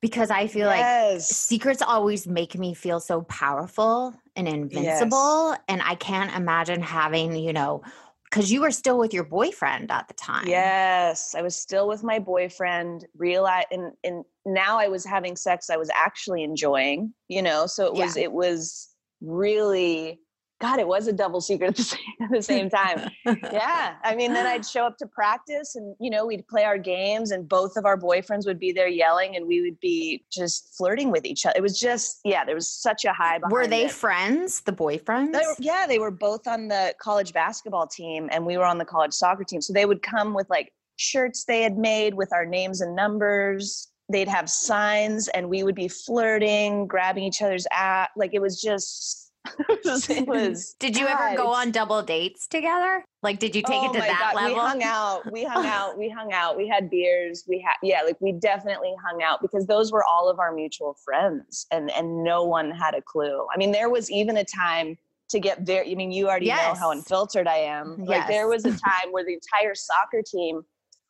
because 0.00 0.30
I 0.30 0.46
feel 0.46 0.68
yes. 0.68 1.12
like 1.12 1.20
secrets 1.22 1.82
always 1.82 2.26
make 2.26 2.58
me 2.58 2.74
feel 2.74 3.00
so 3.00 3.22
powerful 3.22 4.14
and 4.36 4.48
invincible. 4.48 5.50
Yes. 5.50 5.60
And 5.68 5.82
I 5.82 5.94
can't 5.94 6.34
imagine 6.34 6.80
having, 6.80 7.36
you 7.36 7.52
know, 7.52 7.82
because 8.24 8.50
you 8.50 8.60
were 8.60 8.70
still 8.70 8.98
with 8.98 9.12
your 9.12 9.24
boyfriend 9.24 9.90
at 9.90 10.08
the 10.08 10.14
time. 10.14 10.46
Yes, 10.46 11.34
I 11.34 11.42
was 11.42 11.56
still 11.56 11.88
with 11.88 12.02
my 12.02 12.18
boyfriend. 12.18 13.06
Realize 13.16 13.64
and 13.70 13.92
and 14.04 14.24
now 14.46 14.78
I 14.78 14.88
was 14.88 15.04
having 15.04 15.36
sex 15.36 15.68
I 15.68 15.76
was 15.76 15.90
actually 15.94 16.44
enjoying, 16.44 17.12
you 17.28 17.42
know. 17.42 17.66
So 17.66 17.86
it 17.86 17.94
was 17.94 18.16
yeah. 18.16 18.24
it 18.24 18.32
was 18.32 18.88
really 19.20 20.20
God, 20.60 20.78
it 20.78 20.86
was 20.86 21.06
a 21.06 21.12
double 21.12 21.40
secret 21.40 21.68
at 21.68 21.76
the 21.76 21.82
same, 21.82 22.00
at 22.20 22.30
the 22.30 22.42
same 22.42 22.68
time. 22.68 23.10
yeah. 23.52 23.94
I 24.04 24.14
mean, 24.14 24.34
then 24.34 24.46
I'd 24.46 24.66
show 24.66 24.84
up 24.84 24.98
to 24.98 25.06
practice 25.06 25.74
and, 25.74 25.96
you 25.98 26.10
know, 26.10 26.26
we'd 26.26 26.46
play 26.48 26.64
our 26.64 26.76
games 26.76 27.30
and 27.30 27.48
both 27.48 27.76
of 27.76 27.86
our 27.86 27.96
boyfriends 27.96 28.46
would 28.46 28.58
be 28.58 28.70
there 28.70 28.86
yelling 28.88 29.36
and 29.36 29.46
we 29.46 29.62
would 29.62 29.80
be 29.80 30.22
just 30.30 30.76
flirting 30.76 31.10
with 31.10 31.24
each 31.24 31.46
other. 31.46 31.54
It 31.56 31.62
was 31.62 31.80
just, 31.80 32.20
yeah, 32.24 32.44
there 32.44 32.54
was 32.54 32.68
such 32.68 33.06
a 33.06 33.12
high 33.12 33.40
Were 33.48 33.66
they 33.66 33.86
it. 33.86 33.90
friends, 33.90 34.60
the 34.60 34.72
boyfriends? 34.72 35.32
They 35.32 35.38
were, 35.38 35.56
yeah, 35.58 35.86
they 35.88 35.98
were 35.98 36.10
both 36.10 36.46
on 36.46 36.68
the 36.68 36.94
college 37.00 37.32
basketball 37.32 37.86
team 37.86 38.28
and 38.30 38.44
we 38.44 38.58
were 38.58 38.66
on 38.66 38.76
the 38.76 38.84
college 38.84 39.14
soccer 39.14 39.44
team. 39.44 39.62
So 39.62 39.72
they 39.72 39.86
would 39.86 40.02
come 40.02 40.34
with 40.34 40.50
like 40.50 40.72
shirts 40.96 41.44
they 41.44 41.62
had 41.62 41.78
made 41.78 42.12
with 42.12 42.34
our 42.34 42.44
names 42.44 42.82
and 42.82 42.94
numbers. 42.94 43.88
They'd 44.10 44.28
have 44.28 44.50
signs 44.50 45.28
and 45.28 45.48
we 45.48 45.62
would 45.62 45.74
be 45.74 45.88
flirting, 45.88 46.86
grabbing 46.86 47.24
each 47.24 47.40
other's 47.40 47.66
at 47.72 48.08
like 48.14 48.34
it 48.34 48.42
was 48.42 48.60
just 48.60 49.29
it 49.58 50.26
was 50.26 50.74
did 50.80 50.96
you 50.96 51.06
God, 51.06 51.32
ever 51.32 51.36
go 51.36 51.48
on 51.48 51.70
double 51.70 52.02
dates 52.02 52.46
together 52.46 53.04
like 53.22 53.38
did 53.38 53.54
you 53.54 53.62
take 53.62 53.80
oh 53.80 53.90
it 53.90 53.94
to 53.94 53.98
that 53.98 54.32
God. 54.34 54.42
level 54.42 54.54
we 54.54 54.60
hung 54.60 54.82
out 54.82 55.32
we 55.32 55.44
hung 55.44 55.66
out 55.66 55.98
we 55.98 56.08
hung 56.10 56.32
out 56.32 56.56
we 56.56 56.68
had 56.68 56.90
beers 56.90 57.44
we 57.48 57.58
had 57.58 57.74
yeah 57.82 58.02
like 58.02 58.16
we 58.20 58.32
definitely 58.32 58.94
hung 59.02 59.22
out 59.22 59.40
because 59.40 59.66
those 59.66 59.92
were 59.92 60.04
all 60.04 60.28
of 60.28 60.38
our 60.38 60.52
mutual 60.52 60.94
friends 61.04 61.66
and 61.70 61.90
and 61.92 62.22
no 62.22 62.44
one 62.44 62.70
had 62.70 62.94
a 62.94 63.00
clue 63.00 63.46
i 63.54 63.56
mean 63.56 63.72
there 63.72 63.88
was 63.88 64.10
even 64.10 64.36
a 64.36 64.44
time 64.44 64.96
to 65.30 65.40
get 65.40 65.64
there 65.64 65.84
i 65.86 65.94
mean 65.94 66.12
you 66.12 66.28
already 66.28 66.46
yes. 66.46 66.74
know 66.74 66.78
how 66.78 66.90
unfiltered 66.90 67.46
i 67.46 67.56
am 67.56 67.96
yes. 68.00 68.08
like 68.08 68.28
there 68.28 68.46
was 68.46 68.64
a 68.66 68.70
time 68.70 69.10
where 69.10 69.24
the 69.24 69.32
entire 69.32 69.74
soccer 69.74 70.22
team 70.22 70.60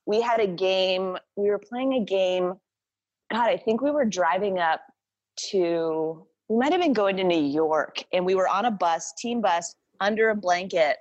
we 0.07 0.21
had 0.21 0.39
a 0.39 0.47
game 0.47 1.17
we 1.37 1.51
were 1.51 1.59
playing 1.59 1.95
a 1.95 2.05
game 2.05 2.55
god 3.33 3.49
i 3.49 3.57
think 3.57 3.81
we 3.81 3.91
were 3.91 4.05
driving 4.05 4.61
up 4.61 4.83
to 5.37 6.27
we 6.51 6.59
might 6.59 6.73
have 6.73 6.81
been 6.81 6.93
going 6.93 7.17
to 7.17 7.23
New 7.23 7.41
York 7.41 8.03
and 8.13 8.27
we 8.27 8.35
were 8.35 8.49
on 8.49 8.65
a 8.65 8.73
bus, 8.73 9.15
team 9.17 9.41
bus, 9.41 9.73
under 10.01 10.31
a 10.31 10.35
blanket. 10.35 10.97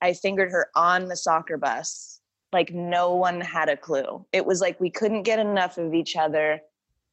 I 0.00 0.12
fingered 0.12 0.52
her 0.52 0.68
on 0.76 1.06
the 1.06 1.16
soccer 1.16 1.58
bus. 1.58 2.20
Like 2.52 2.72
no 2.72 3.16
one 3.16 3.40
had 3.40 3.68
a 3.68 3.76
clue. 3.76 4.24
It 4.32 4.46
was 4.46 4.60
like 4.60 4.78
we 4.80 4.90
couldn't 4.90 5.24
get 5.24 5.40
enough 5.40 5.76
of 5.76 5.92
each 5.92 6.14
other. 6.14 6.60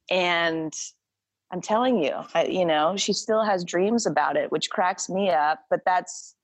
And 0.08 0.72
I'm 1.50 1.60
telling 1.60 2.00
you, 2.00 2.12
I, 2.32 2.44
you 2.44 2.64
know, 2.64 2.96
she 2.96 3.12
still 3.12 3.42
has 3.42 3.64
dreams 3.64 4.06
about 4.06 4.36
it, 4.36 4.52
which 4.52 4.70
cracks 4.70 5.08
me 5.08 5.30
up. 5.30 5.64
But 5.68 5.80
that's, 5.84 6.36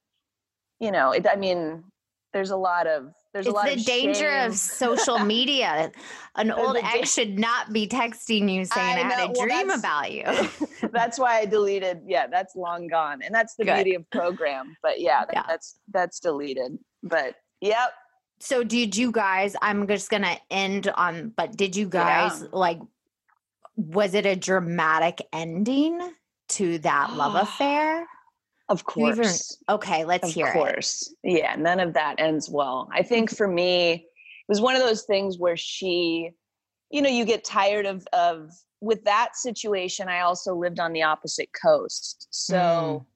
you 0.80 0.90
know, 0.90 1.12
it, 1.12 1.28
I 1.30 1.36
mean, 1.36 1.84
there's 2.32 2.50
a 2.50 2.56
lot 2.56 2.88
of 2.88 3.12
There's 3.44 3.46
it's 3.46 3.84
the 3.86 3.90
danger 3.90 4.30
shame. 4.30 4.50
of 4.50 4.56
social 4.56 5.18
media. 5.34 5.92
An 6.36 6.50
old 6.50 6.76
da- 6.76 6.82
ex 6.94 7.12
should 7.12 7.38
not 7.38 7.72
be 7.72 7.86
texting 7.86 8.52
you 8.52 8.64
saying 8.64 8.96
I, 8.96 9.00
I 9.00 9.02
had 9.04 9.28
a 9.30 9.32
well, 9.32 9.46
dream 9.46 9.70
about 9.70 10.12
you. 10.12 10.24
that's 10.92 11.18
why 11.18 11.38
I 11.38 11.44
deleted. 11.46 12.00
Yeah, 12.06 12.26
that's 12.26 12.54
long 12.56 12.86
gone, 12.88 13.22
and 13.22 13.34
that's 13.34 13.54
the 13.56 13.64
Good. 13.64 13.74
beauty 13.76 13.94
of 13.94 14.08
program. 14.10 14.76
But 14.82 15.00
yeah, 15.00 15.20
that- 15.26 15.34
Yeah. 15.34 15.42
that's 15.46 15.78
that's 15.92 16.20
deleted. 16.20 16.78
But 17.02 17.36
yep, 17.60 17.92
so 18.38 18.62
did 18.62 18.94
you 18.94 19.10
guys 19.12 19.56
i'm 19.62 19.86
just 19.86 20.10
gonna 20.10 20.36
end 20.50 20.88
on 20.94 21.32
but 21.36 21.56
did 21.56 21.74
you 21.74 21.88
guys 21.88 22.42
Yeah. 22.42 22.48
like 22.52 22.80
was 23.76 24.12
it 24.14 24.26
a 24.26 24.36
dramatic 24.36 25.22
ending 25.32 25.98
to 26.50 26.78
that 26.80 27.14
love 27.14 27.34
affair 27.46 28.06
of 28.68 28.82
You 28.96 29.08
even- 29.08 29.22
course. 29.24 29.62
okay 29.68 30.04
let's 30.04 30.28
of 30.28 30.34
hear 30.34 30.46
it 30.46 30.50
Of 30.50 30.54
course. 30.54 31.14
Yeah, 31.22 31.54
none 31.56 31.80
of 31.80 31.94
that 31.94 32.16
ends 32.18 32.48
well. 32.50 32.88
I 32.92 33.02
think 33.02 33.30
for 33.30 33.46
me, 33.48 33.92
it 33.92 34.48
was 34.48 34.60
one 34.60 34.74
of 34.76 34.82
those 34.82 35.04
things 35.04 35.38
where 35.38 35.56
she, 35.56 36.30
you 36.90 37.02
know, 37.02 37.08
you 37.08 37.24
get 37.24 37.44
tired 37.44 37.86
of 37.86 38.06
of 38.12 38.50
with 38.80 39.04
that 39.04 39.36
situation. 39.36 40.08
I 40.08 40.20
also 40.20 40.54
lived 40.54 40.78
on 40.80 40.92
the 40.92 41.02
opposite 41.02 41.48
coast, 41.60 42.26
so 42.30 42.56
Mm. 42.56 43.06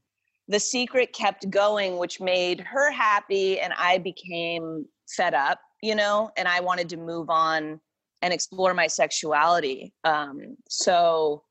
the 0.49 0.61
secret 0.61 1.13
kept 1.13 1.51
going, 1.51 1.99
which 1.99 2.21
made 2.21 2.61
her 2.61 2.91
happy, 2.91 3.61
and 3.61 3.73
I 3.77 3.99
became 3.99 4.87
fed 5.17 5.35
up, 5.35 5.61
you 5.83 5.95
know, 5.95 6.31
and 6.37 6.49
I 6.49 6.61
wanted 6.61 6.89
to 6.91 6.97
move 6.97 7.29
on 7.31 7.81
and 8.23 8.33
explore 8.33 8.73
my 8.75 8.87
sexuality. 8.87 9.93
Um, 10.05 10.57
so 10.69 11.45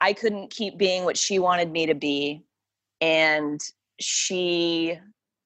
I 0.00 0.12
couldn't 0.12 0.50
keep 0.50 0.76
being 0.76 1.04
what 1.04 1.16
she 1.16 1.38
wanted 1.38 1.70
me 1.70 1.86
to 1.86 1.94
be 1.94 2.44
and 3.00 3.60
she 4.00 4.98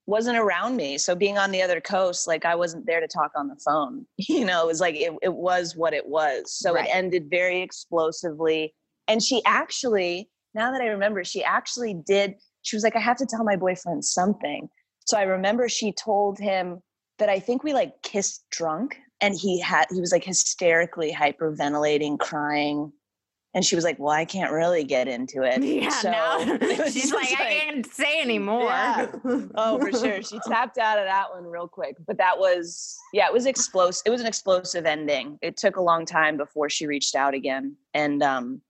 wasn't 0.06 0.36
around 0.36 0.76
me. 0.76 0.98
So 0.98 1.14
being 1.14 1.38
on 1.38 1.50
the 1.52 1.62
other 1.62 1.80
coast 1.80 2.26
like 2.26 2.44
i 2.44 2.54
wasn't 2.54 2.86
there 2.86 3.00
to 3.00 3.06
talk 3.06 3.30
on 3.36 3.48
the 3.48 3.56
phone 3.64 4.06
you 4.18 4.44
know 4.44 4.64
it 4.64 4.66
was 4.66 4.80
like 4.80 4.96
it, 4.96 5.12
it 5.22 5.34
was 5.34 5.76
what 5.76 5.94
it 5.94 6.06
was. 6.06 6.52
So 6.52 6.74
Right. 6.74 6.86
it 6.86 6.90
ended 6.94 7.28
very 7.30 7.62
explosively. 7.62 8.74
And 9.08 9.22
she 9.22 9.42
actually 9.46 10.28
now 10.54 10.72
that 10.72 10.80
i 10.80 10.86
remember 10.86 11.22
she 11.24 11.44
actually 11.44 11.94
did 12.06 12.34
she 12.62 12.76
was 12.76 12.82
like 12.82 12.96
i 12.96 13.00
have 13.00 13.16
to 13.18 13.26
tell 13.26 13.44
my 13.44 13.56
boyfriend 13.56 14.04
something. 14.04 14.68
So 15.06 15.18
i 15.18 15.22
remember 15.22 15.68
she 15.68 15.92
told 15.92 16.38
him 16.38 16.80
that 17.18 17.28
i 17.28 17.38
think 17.38 17.62
we 17.62 17.72
like 17.72 18.02
kissed 18.02 18.44
drunk 18.50 18.96
and 19.20 19.34
he 19.34 19.60
had 19.60 19.86
he 19.90 20.00
was 20.00 20.12
like 20.12 20.24
hysterically 20.24 21.12
hyperventilating 21.12 22.18
crying 22.18 22.92
and 23.54 23.64
she 23.64 23.74
was 23.74 23.84
like 23.84 23.98
well 23.98 24.10
i 24.10 24.24
can't 24.24 24.52
really 24.52 24.84
get 24.84 25.08
into 25.08 25.42
it 25.42 25.62
yeah 25.62 25.88
so 25.88 26.10
it 26.12 26.84
she's 26.92 27.02
just 27.02 27.14
like 27.14 27.32
i 27.32 27.60
can't 27.60 27.86
say 27.86 28.20
anymore 28.20 28.64
Yeah. 28.64 29.06
Oh, 29.54 29.78
for 29.78 29.92
sure. 29.92 30.22
She 30.22 30.38
tapped 30.46 30.78
out 30.78 30.98
of 30.98 31.04
that 31.04 31.30
one 31.30 31.44
real 31.44 31.68
quick. 31.68 31.96
But 32.06 32.18
that 32.18 32.38
was, 32.38 32.98
yeah, 33.12 33.26
it 33.26 33.32
was 33.32 33.46
explosive. 33.46 34.02
It 34.06 34.10
was 34.10 34.20
an 34.20 34.26
explosive 34.26 34.86
ending. 34.86 35.38
It 35.42 35.56
took 35.56 35.76
a 35.76 35.80
long 35.80 36.06
time 36.06 36.36
before 36.36 36.68
she 36.68 36.86
reached 36.86 37.14
out 37.14 37.34
again. 37.34 37.76
And 37.94 38.22
um, 38.22 38.60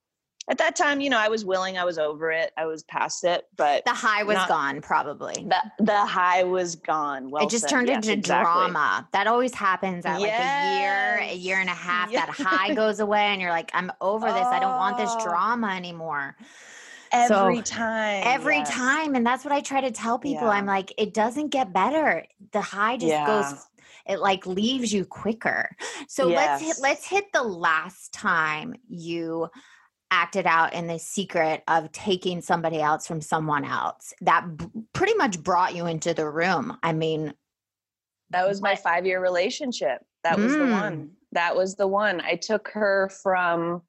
at 0.50 0.58
that 0.58 0.74
time, 0.74 1.00
you 1.00 1.08
know, 1.08 1.18
I 1.18 1.28
was 1.28 1.44
willing, 1.44 1.78
I 1.78 1.84
was 1.84 1.96
over 1.96 2.32
it, 2.32 2.50
I 2.56 2.66
was 2.66 2.82
past 2.82 3.22
it. 3.24 3.46
But 3.56 3.84
the 3.84 3.94
high 3.94 4.24
was 4.24 4.34
Not- 4.34 4.48
gone 4.48 4.80
probably 4.82 5.46
the, 5.48 5.84
the 5.84 6.04
high 6.04 6.42
was 6.42 6.74
gone. 6.74 7.30
Well, 7.30 7.44
it 7.44 7.50
just 7.50 7.62
said. 7.62 7.70
turned 7.70 7.88
Yes, 7.88 7.98
into 7.98 8.12
exactly. 8.12 8.52
drama. 8.52 9.08
That 9.12 9.28
always 9.28 9.54
happens 9.54 10.04
at 10.04 10.20
like 10.20 10.32
a 10.32 10.78
year, 10.80 11.18
a 11.30 11.34
year 11.34 11.60
and 11.60 11.70
a 11.70 11.72
half. 11.74 12.10
Yeah. 12.10 12.26
That 12.26 12.34
high 12.34 12.74
goes 12.74 12.98
away, 13.00 13.26
and 13.26 13.40
you're 13.40 13.52
like, 13.52 13.70
I'm 13.74 13.92
over 14.00 14.26
this. 14.26 14.44
I 14.44 14.58
don't 14.58 14.76
want 14.76 14.98
this 14.98 15.10
Oh. 15.12 15.24
drama 15.24 15.68
anymore. 15.68 16.36
Every 17.12 17.56
So, 17.56 17.62
time. 17.62 18.22
Every 18.24 18.58
yes. 18.58 18.70
time. 18.70 19.14
And 19.14 19.26
that's 19.26 19.44
what 19.44 19.52
I 19.52 19.60
try 19.60 19.80
to 19.80 19.90
tell 19.90 20.18
people. 20.18 20.46
Yeah. 20.46 20.50
I'm 20.54 20.66
like, 20.66 20.92
it 20.98 21.14
doesn't 21.14 21.48
get 21.48 21.72
better. 21.72 22.24
The 22.52 22.60
high 22.60 22.96
just 22.96 23.08
Yeah. 23.08 23.26
goes, 23.26 23.66
it 24.06 24.18
like 24.20 24.46
leaves 24.46 24.92
you 24.92 25.04
quicker. 25.04 25.76
So 26.08 26.26
let's 26.26 26.62
hit 26.62 26.76
let's 26.80 27.06
hit 27.06 27.32
the 27.32 27.42
last 27.42 28.12
time 28.12 28.74
you 28.88 29.48
acted 30.10 30.46
out 30.46 30.72
in 30.72 30.86
the 30.86 30.98
secret 30.98 31.62
of 31.68 31.90
taking 31.92 32.40
somebody 32.40 32.80
else 32.80 33.06
from 33.06 33.20
someone 33.20 33.64
else 33.64 34.12
that 34.20 34.56
b- 34.56 34.66
pretty 34.92 35.14
much 35.14 35.42
brought 35.42 35.74
you 35.74 35.86
into 35.86 36.12
the 36.14 36.28
room. 36.28 36.76
I 36.82 36.92
mean, 36.92 37.34
That 38.30 38.46
was 38.46 38.60
my 38.62 38.76
five 38.76 39.06
year 39.06 39.20
relationship. 39.20 40.04
That 40.22 40.38
was 40.38 40.52
the 40.52 40.64
Mm. 40.64 40.70
one. 40.72 41.10
That 41.32 41.56
was 41.56 41.74
the 41.76 41.86
one. 41.88 42.20
I 42.20 42.36
took 42.36 42.68
her 42.68 43.08
from 43.22 43.82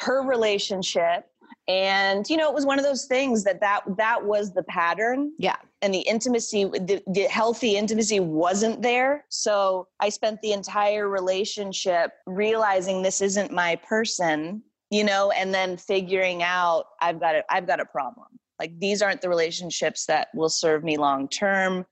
her 0.00 0.22
relationship 0.22 1.26
and 1.68 2.28
you 2.28 2.36
know 2.36 2.48
it 2.48 2.54
was 2.54 2.66
one 2.66 2.78
of 2.78 2.84
those 2.84 3.04
things 3.06 3.44
that 3.44 3.60
that 3.60 3.82
that 3.96 4.24
was 4.24 4.52
the 4.52 4.62
pattern 4.64 5.32
Yeah. 5.38 5.56
and 5.82 5.94
the 5.94 6.00
intimacy 6.00 6.64
the, 6.64 7.02
the 7.06 7.22
healthy 7.22 7.76
intimacy 7.76 8.18
wasn't 8.20 8.82
there 8.82 9.24
so 9.30 9.86
i 10.00 10.08
spent 10.08 10.40
the 10.42 10.52
entire 10.52 11.08
relationship 11.08 12.12
realizing 12.26 13.02
this 13.02 13.20
isn't 13.22 13.52
my 13.52 13.76
person 13.76 14.62
you 14.94 15.02
know 15.02 15.30
and 15.32 15.52
then 15.52 15.76
figuring 15.76 16.42
out 16.42 16.84
i've 17.00 17.18
got 17.18 17.34
a 17.34 17.42
i've 17.50 17.66
got 17.66 17.80
a 17.80 17.84
problem 17.84 18.26
like 18.60 18.72
these 18.78 19.02
aren't 19.02 19.20
the 19.20 19.28
relationships 19.28 20.06
that 20.06 20.28
will 20.34 20.48
serve 20.48 20.84
me 20.84 20.96
long 20.96 21.28
term 21.28 21.84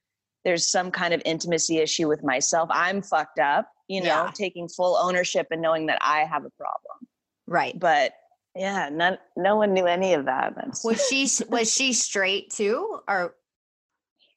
there's 0.45 0.71
some 0.71 0.91
kind 0.91 1.13
of 1.13 1.21
intimacy 1.25 1.79
issue 1.79 2.07
with 2.09 2.23
myself 2.23 2.69
i'm 2.73 3.03
fucked 3.03 3.41
up 3.41 3.69
you 3.89 4.01
know 4.01 4.07
Yeah. 4.07 4.31
taking 4.35 4.69
full 4.69 4.97
ownership 4.97 5.49
and 5.51 5.61
knowing 5.61 5.87
that 5.87 5.99
i 6.01 6.21
have 6.21 6.45
a 6.45 6.51
problem 6.51 7.09
right. 7.49 7.77
but 7.79 8.13
yeah 8.55 8.89
none, 8.93 9.19
no 9.37 9.57
one 9.57 9.73
knew 9.73 9.87
any 9.87 10.15
of 10.15 10.27
that 10.27 10.53
That's, 10.55 10.85
Was 10.85 11.05
she 11.09 11.29
was 11.49 11.73
she 11.75 11.93
straight 11.93 12.51
too 12.51 13.01
or 13.09 13.35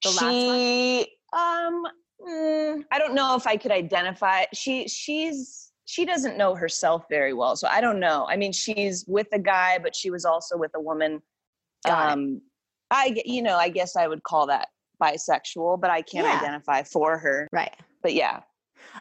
the 0.03 0.09
last 0.09 0.21
one? 0.23 0.33
she 0.33 1.07
um 1.33 1.83
mm, 2.27 2.83
i 2.91 2.97
don't 2.97 3.13
know 3.13 3.35
if 3.35 3.45
i 3.45 3.57
could 3.57 3.71
identify 3.71 4.45
she 4.53 4.87
she's 4.87 5.71
she 5.85 6.05
doesn't 6.05 6.37
know 6.37 6.55
herself 6.55 7.05
very 7.09 7.33
well 7.33 7.55
so 7.55 7.67
i 7.71 7.79
don't 7.79 7.99
know 7.99 8.25
i 8.27 8.35
mean 8.35 8.51
she's 8.51 9.05
with 9.07 9.27
a 9.33 9.39
guy 9.39 9.77
but 9.81 9.95
she 9.95 10.09
was 10.09 10.25
also 10.25 10.57
with 10.57 10.71
a 10.75 10.81
woman 10.81 11.21
Got 11.85 12.09
it. 12.09 12.11
um 12.11 12.41
i 12.91 13.11
g- 13.11 13.23
you 13.25 13.41
know 13.41 13.55
i 13.57 13.69
guess 13.69 13.95
i 13.95 14.07
would 14.07 14.23
call 14.23 14.47
that 14.47 14.67
bisexual 15.01 15.79
but 15.79 15.89
i 15.89 16.01
can't 16.01 16.25
Yeah. 16.27 16.37
identify 16.37 16.83
for 16.83 17.17
her 17.17 17.47
right. 17.51 17.73
but 18.01 18.13
yeah 18.13 18.41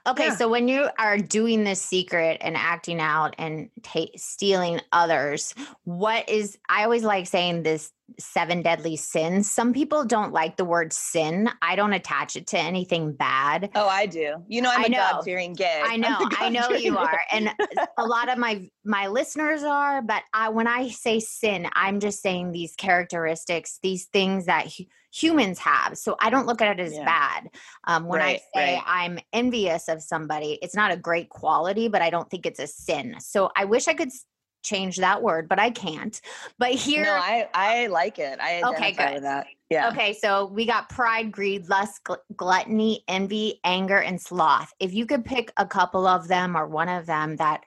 Okay, 0.07 0.27
Yeah. 0.27 0.37
so 0.37 0.49
when 0.49 0.69
you 0.69 0.89
are 0.99 1.19
doing 1.19 1.65
this 1.65 1.81
secret 1.81 2.39
and 2.41 2.57
acting 2.57 3.01
out 3.01 3.35
and 3.39 3.71
ta- 3.83 4.07
stealing 4.17 4.81
others, 4.93 5.55
what 5.85 6.29
is 6.29 6.59
I 6.69 6.85
always 6.85 7.05
like 7.05 7.27
saying 7.27 7.63
this 7.63 7.91
seven 8.19 8.61
deadly 8.61 8.97
sins. 8.97 9.51
Some 9.51 9.73
people 9.73 10.05
don't 10.05 10.31
like 10.33 10.59
the 10.59 10.65
word 10.67 10.93
sin. 10.93 11.49
I 11.63 11.75
don't 11.75 11.95
attach 11.95 12.37
it 12.37 12.47
to 12.49 12.59
anything 12.59 13.13
bad. 13.15 13.71
oh 13.75 13.89
i 13.89 14.05
do 14.05 14.37
you 14.47 14.61
know 14.61 14.71
i'm 14.71 14.83
I 14.83 14.85
a 14.85 14.89
know. 14.91 14.99
god-fearing 15.13 15.55
gay 15.55 15.81
I 15.83 15.97
know, 15.97 16.17
I 16.39 16.51
know 16.51 16.69
you 16.71 16.99
are, 16.99 17.19
and 17.33 17.51
a 17.97 18.05
lot 18.07 18.29
of 18.31 18.37
my 18.37 18.69
my 18.85 19.07
listeners 19.07 19.63
are. 19.63 20.03
But 20.03 20.23
I, 20.35 20.51
when 20.51 20.67
I 20.67 20.89
say 20.91 21.19
sin, 21.19 21.67
I'm 21.73 21.99
just 21.99 22.21
saying 22.21 22.53
these 22.53 22.75
characteristics, 22.77 23.79
these 23.83 24.05
things 24.07 24.47
that 24.47 24.67
hu- 24.77 24.85
humans 25.15 25.59
have. 25.61 25.97
So 25.97 26.17
I 26.21 26.31
don't 26.31 26.47
look 26.47 26.61
at 26.61 26.79
it 26.79 26.83
as 26.83 26.95
Yeah. 26.95 27.05
bad. 27.05 27.51
Um, 27.87 28.07
when 28.07 28.21
Right, 28.21 28.41
I 28.55 28.59
say 28.59 28.75
right. 28.75 28.85
I'm 28.87 29.19
envious 29.33 29.89
of 29.89 30.03
somebody, 30.03 30.59
it's 30.61 30.75
not 30.75 30.91
a 30.91 30.97
great 30.97 31.29
quality, 31.29 31.89
but 31.89 32.03
I 32.03 32.11
don't 32.11 32.29
think 32.29 32.47
it's 32.47 32.61
a 32.61 32.67
sin. 32.67 33.17
So 33.21 33.51
I 33.55 33.65
wish 33.65 33.87
I 33.89 33.95
could 33.95 34.11
change 34.65 34.97
that 34.97 35.23
word, 35.23 35.49
but 35.49 35.61
I 35.61 35.71
can't. 35.71 36.21
But 36.59 36.73
here, 36.73 37.05
no 37.05 37.13
i 37.13 37.49
i 37.55 37.87
like 37.87 38.19
it 38.19 38.39
i 38.41 38.63
Okay, 38.65 38.93
good. 38.93 39.15
with 39.15 39.23
that 39.23 39.47
yeah 39.71 39.91
Okay, 39.91 40.15
so 40.15 40.47
we 40.47 40.67
got 40.67 40.89
pride, 40.89 41.31
greed, 41.31 41.69
lust, 41.69 42.03
gl- 42.05 42.19
gluttony, 42.37 43.05
envy, 43.09 43.61
anger, 43.65 43.99
and 43.99 44.21
sloth. 44.21 44.73
If 44.81 44.95
you 44.95 45.05
could 45.07 45.25
pick 45.25 45.53
a 45.57 45.67
couple 45.67 46.07
of 46.07 46.29
them 46.29 46.57
or 46.57 46.67
one 46.67 46.89
of 46.89 47.07
them 47.07 47.37
that 47.37 47.65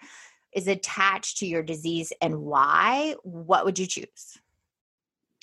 is 0.53 0.67
attached 0.67 1.37
to 1.37 1.45
your 1.45 1.61
disease 1.63 2.11
and 2.21 2.39
why, 2.39 3.15
what 3.23 3.65
would 3.65 3.77
you 3.77 3.85
choose? 3.85 4.39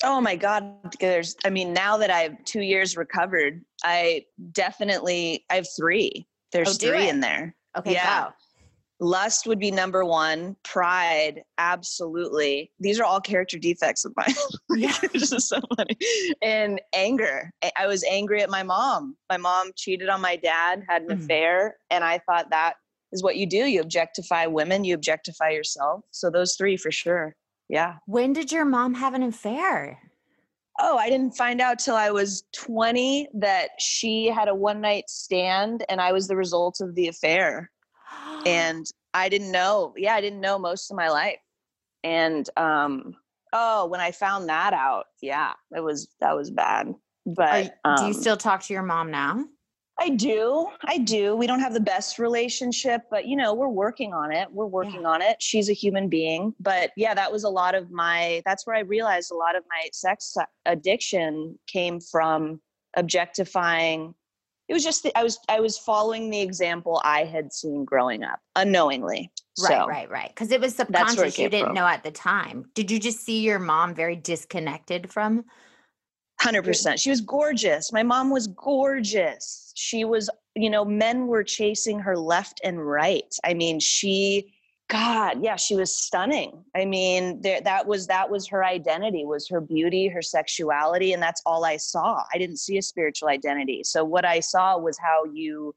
Oh 0.03 0.21
my 0.21 0.37
God. 0.37 0.65
There's, 1.01 1.37
I 1.45 1.51
mean, 1.51 1.73
now 1.73 1.97
that 1.99 2.11
I've 2.11 2.43
two 2.45 2.61
years 2.63 2.97
recovered, 2.97 3.63
I 3.85 4.25
definitely, 4.53 5.45
I 5.51 5.55
have 5.57 5.67
three. 5.77 6.27
There's 6.53 6.69
Oh, 6.71 6.73
three 6.89 7.07
it. 7.07 7.11
in 7.11 7.21
there. 7.21 7.55
Okay, 7.79 7.93
Yeah. 7.93 8.25
go. 8.25 8.33
Lust 9.01 9.47
would 9.47 9.59
be 9.59 9.71
number 9.73 10.05
one. 10.05 10.57
Pride, 10.63 11.43
absolutely. 11.59 12.71
These 12.79 13.01
are 13.01 13.05
all 13.05 13.21
character 13.21 13.59
defects 13.59 14.05
of 14.05 14.13
mine. 14.17 14.35
Yeah. 14.77 14.93
it's 15.03 15.31
just 15.31 15.49
so 15.49 15.61
funny. 15.77 15.97
And 16.43 16.81
anger. 16.93 17.51
I- 17.77 17.87
was 17.87 18.05
angry 18.05 18.43
at 18.43 18.51
my 18.51 18.63
mom. 18.63 19.17
My 19.31 19.37
mom 19.37 19.71
cheated 19.77 20.09
on 20.09 20.21
my 20.21 20.37
dad, 20.37 20.83
had 20.89 21.03
an 21.03 21.09
Mhm. 21.19 21.25
affair. 21.25 21.77
And 21.91 22.03
I 22.05 22.19
thought 22.19 22.51
that 22.51 22.75
is 23.13 23.23
what 23.23 23.37
you 23.37 23.47
do. 23.47 23.59
You 23.67 23.81
objectify 23.81 24.47
women, 24.47 24.85
you 24.85 24.95
objectify 24.95 25.51
yourself. 25.51 26.03
So 26.11 26.31
those 26.31 26.55
three 26.57 26.77
for 26.77 26.91
sure. 26.93 27.37
Yeah. 27.69 27.97
When 28.07 28.33
did 28.33 28.53
your 28.53 28.65
mom 28.65 28.95
have 28.95 29.15
an 29.15 29.23
affair? 29.23 29.99
Oh, 30.81 30.97
I 30.99 31.09
didn't 31.09 31.37
find 31.37 31.61
out 31.61 31.79
till 31.79 31.95
I 31.95 32.11
was 32.11 32.45
20 32.53 33.29
that 33.35 33.71
she 33.79 34.27
had 34.27 34.49
a 34.49 34.55
one 34.55 34.81
night 34.81 35.09
stand 35.09 35.85
and 35.89 36.01
I 36.01 36.13
was 36.13 36.27
the 36.27 36.37
result 36.37 36.81
of 36.81 36.95
the 36.95 37.09
affair. 37.09 37.71
And 38.47 38.85
I 39.15 39.31
didn't 39.31 39.53
know. 39.53 39.95
Yeah, 39.97 40.15
I 40.15 40.21
didn't 40.21 40.41
know 40.41 40.59
most 40.59 40.91
of 40.91 40.97
my 40.97 41.09
life. 41.09 41.39
And 42.03 42.49
um 42.59 43.15
oh, 43.55 43.87
when 43.87 44.01
I 44.01 44.11
found 44.11 44.49
that 44.49 44.75
out, 44.75 45.07
yeah, 45.23 45.53
it 45.75 45.83
was 45.83 46.09
that 46.21 46.37
was 46.37 46.51
bad. 46.51 46.93
But 47.25 47.73
y- 47.85 47.95
do 47.97 48.05
you 48.05 48.13
um, 48.13 48.21
still 48.21 48.37
talk 48.37 48.63
to 48.65 48.75
your 48.75 48.83
mom 48.83 49.11
now? 49.11 49.47
I 49.99 50.11
do. 50.11 50.69
I 50.85 50.99
do. 50.99 51.37
We 51.37 51.47
don't 51.47 51.61
have 51.61 51.73
the 51.73 51.81
best 51.81 52.19
relationship, 52.19 53.03
but 53.11 53.27
you 53.27 53.37
know, 53.37 53.55
we're 53.55 53.69
working 53.69 54.13
on 54.13 54.33
it. 54.33 54.49
We're 54.51 54.67
working 54.67 55.03
yeah. 55.03 55.09
on 55.09 55.23
it. 55.23 55.37
She's 55.41 55.69
a 55.69 55.73
human 55.73 56.09
being. 56.09 56.53
But 56.59 56.91
yeah, 56.97 57.15
that 57.15 57.31
was 57.31 57.45
a 57.45 57.49
lot 57.49 57.75
of 57.75 57.91
my 57.91 58.43
that's 58.45 58.67
where 58.67 58.77
I 58.77 58.81
realized 58.81 59.31
a 59.31 59.37
lot 59.37 59.57
of 59.57 59.63
my 59.69 59.89
sex 59.93 60.37
addiction 60.67 61.59
came 61.69 62.01
from 62.01 62.61
objectifying 62.97 64.15
it 64.69 64.73
was 64.73 64.83
just 64.83 65.07
I 65.15 65.23
was 65.23 65.39
I 65.49 65.61
was 65.61 65.77
following 65.77 66.31
the 66.31 66.41
example 66.41 67.01
I 67.05 67.25
had 67.25 67.53
seen 67.53 67.85
growing 67.85 68.25
up 68.25 68.41
unknowingly. 68.57 69.31
Right, 69.61 69.69
so 69.69 69.87
right, 69.87 70.11
right. 70.11 70.29
Because 70.29 70.51
it 70.51 70.61
was 70.61 70.75
subconscious. 70.75 71.39
It 71.39 71.43
you 71.43 71.49
didn't 71.49 71.67
from. 71.67 71.75
know 71.75 71.87
at 71.87 72.03
the 72.03 72.11
time. 72.11 72.65
Did 72.75 72.91
you 72.91 72.99
just 72.99 73.21
see 73.21 73.41
your 73.41 73.59
mom 73.59 73.95
very 73.95 74.17
disconnected 74.17 75.13
from? 75.13 75.45
Hundred 76.41 76.65
percent. 76.65 77.01
She 77.01 77.11
was 77.11 77.21
gorgeous. 77.21 77.93
My 77.93 78.03
mom 78.03 78.31
was 78.31 78.49
gorgeous. 78.49 79.73
She 79.77 80.05
was, 80.05 80.29
you 80.55 80.69
know, 80.69 80.85
men 80.85 81.27
were 81.27 81.43
chasing 81.43 81.99
her 82.01 82.17
left 82.17 82.61
and 82.63 82.85
right. 82.85 83.35
I 83.45 83.55
mean, 83.55 83.81
she 83.81 84.55
God, 84.89 85.43
yeah, 85.43 85.57
she 85.57 85.75
was 85.75 85.97
stunning. 85.97 86.63
I 86.77 86.85
mean, 86.85 87.41
there, 87.41 87.61
that 87.63 87.87
was 87.87 88.07
that 88.09 88.29
was 88.29 88.47
her 88.49 88.65
identity, 88.65 89.25
was 89.25 89.49
her 89.49 89.61
beauty, 89.61 90.09
her 90.09 90.21
sexuality, 90.21 91.15
and 91.15 91.23
that's 91.23 91.41
all 91.47 91.65
I 91.65 91.79
saw. 91.79 92.23
I 92.35 92.39
didn't 92.39 92.59
see 92.59 92.77
a 92.77 92.83
spiritual 92.83 93.29
identity. 93.29 93.83
So 93.85 94.05
what 94.05 94.27
I 94.27 94.41
saw 94.41 94.77
was 94.77 94.99
how 94.99 95.25
you 95.33 95.75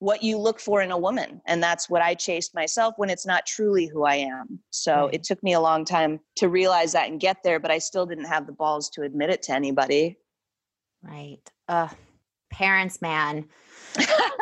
what 0.00 0.22
you 0.22 0.38
look 0.38 0.58
for 0.58 0.82
in 0.82 0.90
a 0.90 0.98
woman, 0.98 1.40
and 1.46 1.62
that's 1.62 1.88
what 1.88 2.02
I 2.02 2.14
chased 2.14 2.54
myself 2.54 2.94
when 2.96 3.10
it's 3.10 3.26
not 3.26 3.46
truly 3.46 3.86
who 3.86 4.04
I 4.04 4.16
am. 4.16 4.58
So 4.70 5.04
right. 5.04 5.14
it 5.14 5.22
took 5.22 5.42
me 5.42 5.52
a 5.52 5.60
long 5.60 5.84
time 5.84 6.20
to 6.36 6.48
realize 6.48 6.92
that 6.92 7.08
and 7.08 7.20
get 7.20 7.42
there, 7.44 7.60
but 7.60 7.70
I 7.70 7.78
still 7.78 8.06
didn't 8.06 8.24
have 8.24 8.46
the 8.46 8.52
balls 8.52 8.88
to 8.90 9.02
admit 9.02 9.30
it 9.30 9.42
to 9.44 9.52
anybody. 9.52 10.18
Right. 11.02 11.40
Uh 11.68 11.88
parents, 12.50 13.00
man 13.00 13.48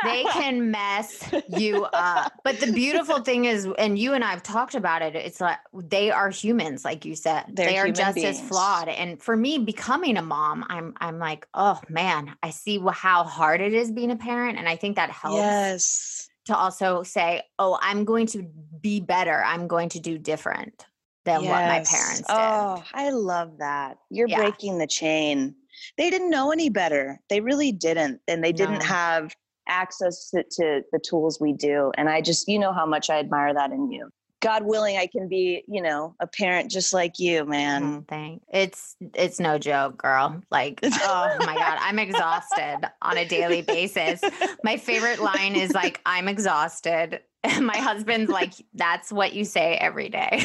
they 0.04 0.24
can 0.32 0.70
mess 0.70 1.30
you 1.48 1.84
up. 1.92 2.32
But 2.44 2.60
the 2.60 2.72
beautiful 2.72 3.18
thing 3.22 3.46
is, 3.46 3.68
and 3.78 3.98
you 3.98 4.14
and 4.14 4.24
I 4.24 4.30
have 4.30 4.42
talked 4.42 4.74
about 4.74 5.02
it, 5.02 5.14
it's 5.14 5.40
like 5.40 5.58
they 5.72 6.10
are 6.10 6.30
humans, 6.30 6.84
like 6.84 7.04
you 7.04 7.14
said. 7.14 7.44
They're 7.52 7.66
they 7.66 7.78
are 7.78 7.90
just 7.90 8.16
beings. 8.16 8.40
as 8.40 8.48
flawed. 8.48 8.88
And 8.88 9.20
for 9.20 9.36
me, 9.36 9.58
becoming 9.58 10.16
a 10.16 10.22
mom, 10.22 10.64
I'm 10.68 10.94
I'm 11.00 11.18
like, 11.18 11.46
oh 11.54 11.80
man, 11.88 12.36
I 12.42 12.50
see 12.50 12.82
how 12.92 13.24
hard 13.24 13.60
it 13.60 13.74
is 13.74 13.90
being 13.90 14.10
a 14.10 14.16
parent. 14.16 14.58
And 14.58 14.68
I 14.68 14.76
think 14.76 14.96
that 14.96 15.10
helps. 15.10 15.36
Yes. 15.36 16.24
To 16.46 16.56
also 16.56 17.02
say, 17.02 17.42
oh, 17.58 17.78
I'm 17.82 18.06
going 18.06 18.26
to 18.28 18.42
be 18.80 19.00
better. 19.00 19.44
I'm 19.44 19.68
going 19.68 19.90
to 19.90 20.00
do 20.00 20.16
different 20.16 20.86
than 21.26 21.42
yes. 21.42 21.50
what 21.50 21.60
my 21.60 21.84
parents 21.84 22.20
did. 22.20 22.26
Oh, 22.30 22.82
I 22.94 23.10
love 23.10 23.58
that. 23.58 23.98
You're 24.08 24.28
yeah. 24.28 24.38
breaking 24.38 24.78
the 24.78 24.86
chain 24.86 25.56
they 25.97 26.11
didn't 26.11 26.30
know 26.30 26.50
any 26.50 26.68
better. 26.70 27.18
They 27.28 27.40
really 27.40 27.73
didn't. 27.73 28.20
And 28.28 28.42
they 28.42 28.52
didn't 28.52 28.82
have 28.82 29.35
access 29.68 30.30
to, 30.30 30.42
to 30.42 30.82
the 30.92 30.99
tools 30.99 31.40
we 31.40 31.52
do. 31.52 31.92
And 31.97 32.08
I 32.08 32.20
just, 32.20 32.49
you 32.49 32.58
know, 32.58 32.73
how 32.73 32.87
much 32.87 33.11
I 33.11 33.18
admire 33.18 33.54
that 33.54 33.70
in 33.70 33.90
you. 33.90 34.11
God 34.40 34.64
willing, 34.64 34.97
I 34.97 35.06
can 35.06 35.28
be, 35.28 35.64
you 35.66 35.82
know, 35.82 36.14
a 36.20 36.26
parent 36.26 36.70
just 36.70 36.92
like 36.92 37.18
you, 37.18 37.44
man. 37.44 37.82
Mm, 37.82 38.08
thank. 38.08 38.42
It's 38.52 38.94
it's 39.14 39.40
no 39.40 39.58
joke, 39.58 39.99
girl. 39.99 40.40
Like, 40.50 40.78
oh 40.85 41.37
my 41.40 41.54
God, 41.54 41.78
I'm 41.80 41.99
exhausted 41.99 42.88
on 43.02 43.18
a 43.18 43.25
daily 43.25 43.62
basis. 43.62 44.20
My 44.62 44.76
favorite 44.76 45.20
line 45.20 45.56
is 45.56 45.73
like, 45.73 46.00
"I'm 46.06 46.28
exhausted." 46.28 47.20
And 47.44 47.64
my 47.64 47.76
husband's 47.76 48.32
like, 48.32 48.52
"That's 48.75 49.12
what 49.12 49.32
you 49.32 49.44
say 49.44 49.76
every 49.76 50.08
day." 50.08 50.44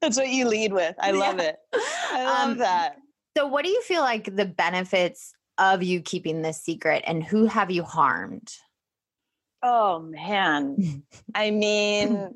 That's 0.00 0.16
what 0.16 0.30
you 0.30 0.48
lead 0.48 0.72
with. 0.72 0.94
I 0.98 1.10
love 1.10 1.36
yeah. 1.36 1.50
it. 1.50 1.56
I 1.74 2.24
love 2.24 2.50
um, 2.52 2.58
that. 2.58 2.96
So, 3.36 3.46
what 3.46 3.64
do 3.64 3.70
you 3.70 3.82
feel 3.82 4.00
like 4.00 4.34
the 4.34 4.44
benefits 4.44 5.32
of 5.58 5.82
you 5.82 6.00
keeping 6.00 6.42
this 6.42 6.62
secret 6.62 7.04
and 7.06 7.22
who 7.22 7.46
have 7.46 7.70
you 7.70 7.82
harmed? 7.82 8.50
Oh, 9.62 10.00
man. 10.00 11.02
I 11.34 11.50
mean, 11.50 12.34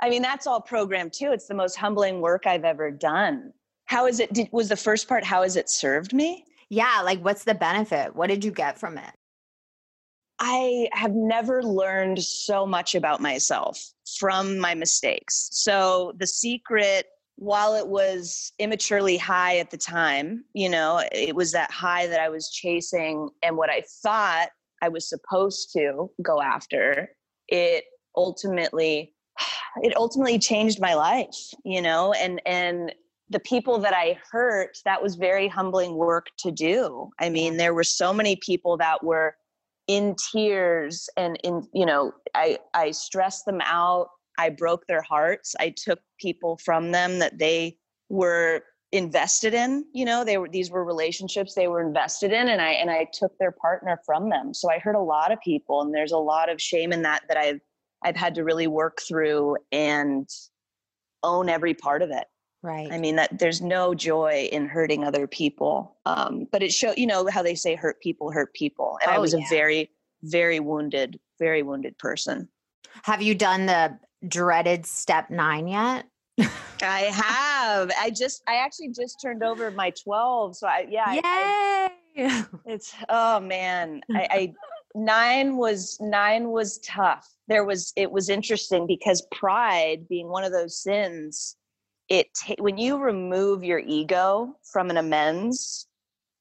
I 0.00 0.10
mean, 0.10 0.22
that's 0.22 0.46
all 0.46 0.60
programmed 0.60 1.12
too. 1.12 1.30
It's 1.32 1.46
the 1.46 1.54
most 1.54 1.76
humbling 1.76 2.20
work 2.20 2.46
I've 2.46 2.64
ever 2.64 2.90
done. 2.90 3.52
How 3.86 4.06
is 4.06 4.20
it? 4.20 4.32
Did, 4.32 4.48
was 4.52 4.68
the 4.68 4.76
first 4.76 5.08
part, 5.08 5.24
how 5.24 5.42
has 5.42 5.56
it 5.56 5.70
served 5.70 6.12
me? 6.12 6.44
Yeah. 6.68 7.02
Like, 7.04 7.20
what's 7.20 7.44
the 7.44 7.54
benefit? 7.54 8.14
What 8.14 8.28
did 8.28 8.44
you 8.44 8.50
get 8.50 8.78
from 8.78 8.98
it? 8.98 9.10
I 10.38 10.88
have 10.92 11.12
never 11.12 11.62
learned 11.62 12.22
so 12.22 12.66
much 12.66 12.94
about 12.94 13.20
myself 13.20 13.80
from 14.18 14.58
my 14.58 14.74
mistakes. 14.74 15.48
So, 15.52 16.12
the 16.18 16.26
secret 16.26 17.06
while 17.36 17.74
it 17.74 17.88
was 17.88 18.52
immaturely 18.58 19.16
high 19.16 19.58
at 19.58 19.70
the 19.70 19.76
time, 19.76 20.44
you 20.54 20.68
know, 20.68 21.02
it 21.12 21.34
was 21.34 21.52
that 21.52 21.70
high 21.70 22.06
that 22.06 22.20
I 22.20 22.28
was 22.28 22.50
chasing 22.50 23.28
and 23.42 23.56
what 23.56 23.70
I 23.70 23.82
thought 24.02 24.48
I 24.82 24.88
was 24.88 25.08
supposed 25.08 25.70
to 25.72 26.10
go 26.22 26.40
after, 26.42 27.10
it 27.48 27.84
ultimately 28.16 29.14
it 29.82 29.96
ultimately 29.96 30.38
changed 30.38 30.80
my 30.80 30.94
life, 30.94 31.54
you 31.64 31.80
know, 31.80 32.12
and 32.12 32.40
and 32.46 32.92
the 33.30 33.40
people 33.40 33.78
that 33.78 33.94
I 33.94 34.18
hurt, 34.30 34.76
that 34.84 35.02
was 35.02 35.14
very 35.14 35.48
humbling 35.48 35.94
work 35.94 36.26
to 36.40 36.50
do. 36.50 37.10
I 37.18 37.30
mean, 37.30 37.56
there 37.56 37.72
were 37.72 37.84
so 37.84 38.12
many 38.12 38.36
people 38.36 38.76
that 38.76 39.02
were 39.02 39.36
in 39.88 40.14
tears 40.32 41.08
and 41.16 41.38
in, 41.42 41.66
you 41.72 41.86
know, 41.86 42.12
I 42.34 42.58
I 42.74 42.90
stressed 42.90 43.46
them 43.46 43.60
out 43.62 44.08
I 44.42 44.50
broke 44.50 44.86
their 44.86 45.02
hearts. 45.02 45.54
I 45.60 45.70
took 45.70 46.00
people 46.18 46.56
from 46.56 46.90
them 46.90 47.20
that 47.20 47.38
they 47.38 47.78
were 48.08 48.62
invested 48.92 49.54
in 49.54 49.86
you 49.94 50.04
know 50.04 50.22
they 50.22 50.36
were 50.36 50.48
these 50.50 50.70
were 50.70 50.84
relationships 50.84 51.54
they 51.54 51.66
were 51.66 51.80
invested 51.80 52.30
in 52.30 52.48
and 52.48 52.60
i 52.60 52.72
and 52.72 52.90
i 52.90 53.08
took 53.10 53.36
their 53.38 53.50
partner 53.50 53.98
from 54.04 54.28
them 54.28 54.52
so 54.52 54.70
i 54.70 54.78
hurt 54.78 54.94
a 54.94 55.00
lot 55.00 55.32
of 55.32 55.40
people 55.40 55.80
and 55.80 55.94
there's 55.94 56.12
a 56.12 56.18
lot 56.18 56.50
of 56.50 56.60
shame 56.60 56.92
in 56.92 57.00
that 57.00 57.22
that 57.26 57.38
i've 57.38 57.58
i've 58.04 58.16
had 58.16 58.34
to 58.34 58.44
really 58.44 58.66
work 58.66 59.00
through 59.00 59.56
and 59.72 60.28
own 61.22 61.48
every 61.48 61.72
part 61.72 62.02
of 62.02 62.10
it 62.10 62.26
right 62.62 62.92
i 62.92 62.98
mean 62.98 63.16
that 63.16 63.38
there's 63.38 63.62
no 63.62 63.94
joy 63.94 64.46
in 64.52 64.66
hurting 64.66 65.04
other 65.04 65.26
people 65.26 65.96
um, 66.04 66.46
but 66.52 66.62
it 66.62 66.70
show 66.70 66.92
you 66.94 67.06
know 67.06 67.26
how 67.28 67.42
they 67.42 67.54
say 67.54 67.74
hurt 67.74 67.98
people 68.02 68.30
hurt 68.30 68.52
people 68.52 68.98
and 69.00 69.10
oh, 69.10 69.14
i 69.14 69.18
was 69.18 69.32
yeah. 69.32 69.40
a 69.40 69.48
very 69.48 69.90
very 70.24 70.60
wounded 70.60 71.18
very 71.38 71.62
wounded 71.62 71.96
person 71.96 72.46
have 73.04 73.22
you 73.22 73.34
done 73.34 73.64
the 73.64 73.98
dreaded 74.26 74.86
step 74.86 75.30
nine 75.30 75.68
yet? 75.68 76.06
I 76.82 77.10
have. 77.12 77.90
I 77.98 78.10
just, 78.10 78.42
I 78.48 78.56
actually 78.56 78.88
just 78.88 79.20
turned 79.22 79.42
over 79.42 79.70
my 79.70 79.92
12. 80.02 80.56
So 80.56 80.66
I, 80.66 80.86
yeah. 80.88 81.12
Yay! 81.12 81.20
I, 81.24 81.90
it's, 82.66 82.94
oh 83.08 83.40
man. 83.40 84.02
I, 84.14 84.28
I, 84.30 84.52
nine 84.94 85.56
was, 85.56 85.98
nine 86.00 86.50
was 86.50 86.78
tough. 86.80 87.28
There 87.48 87.64
was, 87.64 87.92
it 87.96 88.10
was 88.10 88.28
interesting 88.28 88.86
because 88.86 89.26
pride 89.30 90.08
being 90.08 90.28
one 90.28 90.44
of 90.44 90.52
those 90.52 90.82
sins, 90.82 91.56
it, 92.08 92.26
when 92.58 92.78
you 92.78 92.98
remove 92.98 93.64
your 93.64 93.78
ego 93.78 94.56
from 94.72 94.90
an 94.90 94.96
amends, 94.96 95.86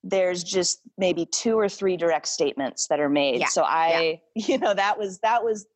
there's 0.03 0.43
just 0.43 0.79
maybe 0.97 1.27
two 1.27 1.59
or 1.59 1.69
three 1.69 1.95
direct 1.95 2.27
statements 2.27 2.87
that 2.87 2.99
are 2.99 3.09
made. 3.09 3.39
Yeah. 3.39 3.47
So 3.47 3.61
I, 3.63 4.19
yeah. 4.35 4.47
you 4.47 4.57
know, 4.57 4.73
that 4.73 4.97
was, 4.97 5.19
that 5.19 5.43
was 5.43 5.67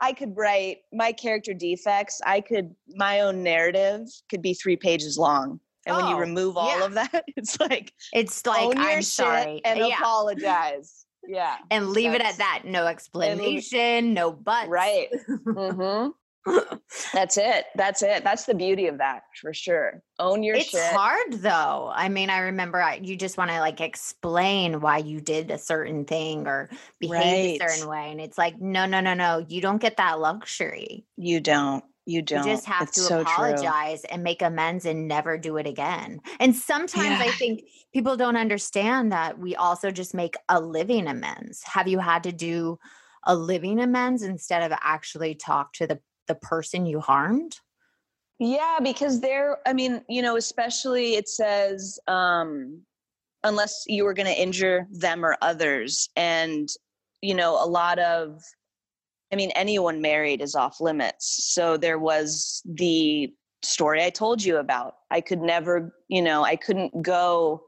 I 0.00 0.12
could 0.12 0.36
write 0.36 0.78
my 0.92 1.12
character 1.12 1.54
defects. 1.54 2.20
I 2.24 2.40
could 2.40 2.74
my 2.88 3.20
own 3.20 3.42
narrative 3.42 4.08
could 4.28 4.42
be 4.42 4.54
three 4.54 4.76
pages 4.76 5.18
long. 5.18 5.60
And 5.86 5.96
oh, 5.96 6.00
when 6.00 6.08
you 6.08 6.16
oh, 6.16 6.20
remove 6.20 6.56
all 6.56 6.78
yeah. 6.78 6.84
of 6.84 6.94
that, 6.94 7.24
it's 7.36 7.58
like 7.60 7.92
it's 8.12 8.44
like 8.46 8.76
I'm 8.76 9.02
sorry 9.02 9.60
and 9.64 9.78
yeah. 9.78 9.98
apologize. 9.98 11.06
Yeah. 11.26 11.56
And 11.70 11.90
leave 11.90 12.12
it 12.12 12.20
at 12.20 12.36
that. 12.36 12.62
No 12.64 12.86
explanation, 12.86 13.78
and, 13.78 14.14
no 14.14 14.32
but. 14.32 14.68
Right. 14.68 15.08
Mm-hmm. 15.28 16.10
That's 17.12 17.36
it. 17.36 17.66
That's 17.74 18.02
it. 18.02 18.24
That's 18.24 18.44
the 18.44 18.54
beauty 18.54 18.86
of 18.86 18.98
that 18.98 19.22
for 19.40 19.54
sure. 19.54 20.02
Own 20.18 20.42
your 20.42 20.56
it's 20.56 20.70
shit. 20.70 20.92
hard 20.92 21.32
though. 21.34 21.90
I 21.94 22.08
mean, 22.08 22.30
I 22.30 22.40
remember 22.40 22.80
I, 22.80 22.96
you 22.96 23.16
just 23.16 23.38
want 23.38 23.50
to 23.50 23.60
like 23.60 23.80
explain 23.80 24.80
why 24.80 24.98
you 24.98 25.20
did 25.20 25.50
a 25.50 25.58
certain 25.58 26.04
thing 26.04 26.46
or 26.46 26.68
behave 27.00 27.60
right. 27.60 27.68
a 27.68 27.70
certain 27.70 27.88
way. 27.88 28.10
And 28.10 28.20
it's 28.20 28.38
like, 28.38 28.60
no, 28.60 28.86
no, 28.86 29.00
no, 29.00 29.14
no. 29.14 29.44
You 29.48 29.60
don't 29.60 29.80
get 29.80 29.96
that 29.96 30.20
luxury. 30.20 31.06
You 31.16 31.40
don't. 31.40 31.84
You 32.06 32.20
don't. 32.20 32.46
You 32.46 32.52
just 32.52 32.66
have 32.66 32.88
it's 32.88 32.96
to 32.96 33.00
so 33.00 33.20
apologize 33.22 34.02
true. 34.02 34.10
and 34.12 34.22
make 34.22 34.42
amends 34.42 34.84
and 34.84 35.08
never 35.08 35.38
do 35.38 35.56
it 35.56 35.66
again. 35.66 36.20
And 36.38 36.54
sometimes 36.54 37.18
yeah. 37.18 37.22
I 37.22 37.30
think 37.30 37.62
people 37.94 38.16
don't 38.16 38.36
understand 38.36 39.12
that 39.12 39.38
we 39.38 39.56
also 39.56 39.90
just 39.90 40.12
make 40.12 40.36
a 40.50 40.60
living 40.60 41.06
amends. 41.06 41.62
Have 41.64 41.88
you 41.88 41.98
had 41.98 42.24
to 42.24 42.32
do 42.32 42.78
a 43.26 43.34
living 43.34 43.80
amends 43.80 44.22
instead 44.22 44.70
of 44.70 44.78
actually 44.82 45.34
talk 45.34 45.72
to 45.74 45.86
the 45.86 45.98
the 46.26 46.34
person 46.34 46.86
you 46.86 47.00
harmed? 47.00 47.58
Yeah, 48.38 48.78
because 48.82 49.20
there, 49.20 49.58
I 49.66 49.72
mean, 49.72 50.02
you 50.08 50.22
know, 50.22 50.36
especially 50.36 51.14
it 51.14 51.28
says, 51.28 51.98
um, 52.08 52.82
unless 53.44 53.84
you 53.86 54.04
were 54.04 54.14
going 54.14 54.26
to 54.26 54.40
injure 54.40 54.86
them 54.90 55.24
or 55.24 55.36
others. 55.40 56.08
And, 56.16 56.68
you 57.20 57.34
know, 57.34 57.62
a 57.62 57.66
lot 57.66 57.98
of, 57.98 58.42
I 59.32 59.36
mean, 59.36 59.50
anyone 59.54 60.00
married 60.00 60.40
is 60.40 60.54
off 60.54 60.80
limits. 60.80 61.52
So 61.54 61.76
there 61.76 61.98
was 61.98 62.62
the 62.64 63.32
story 63.62 64.02
I 64.02 64.10
told 64.10 64.42
you 64.42 64.56
about. 64.56 64.94
I 65.10 65.20
could 65.20 65.40
never, 65.40 65.94
you 66.08 66.22
know, 66.22 66.44
I 66.44 66.56
couldn't 66.56 67.02
go 67.02 67.62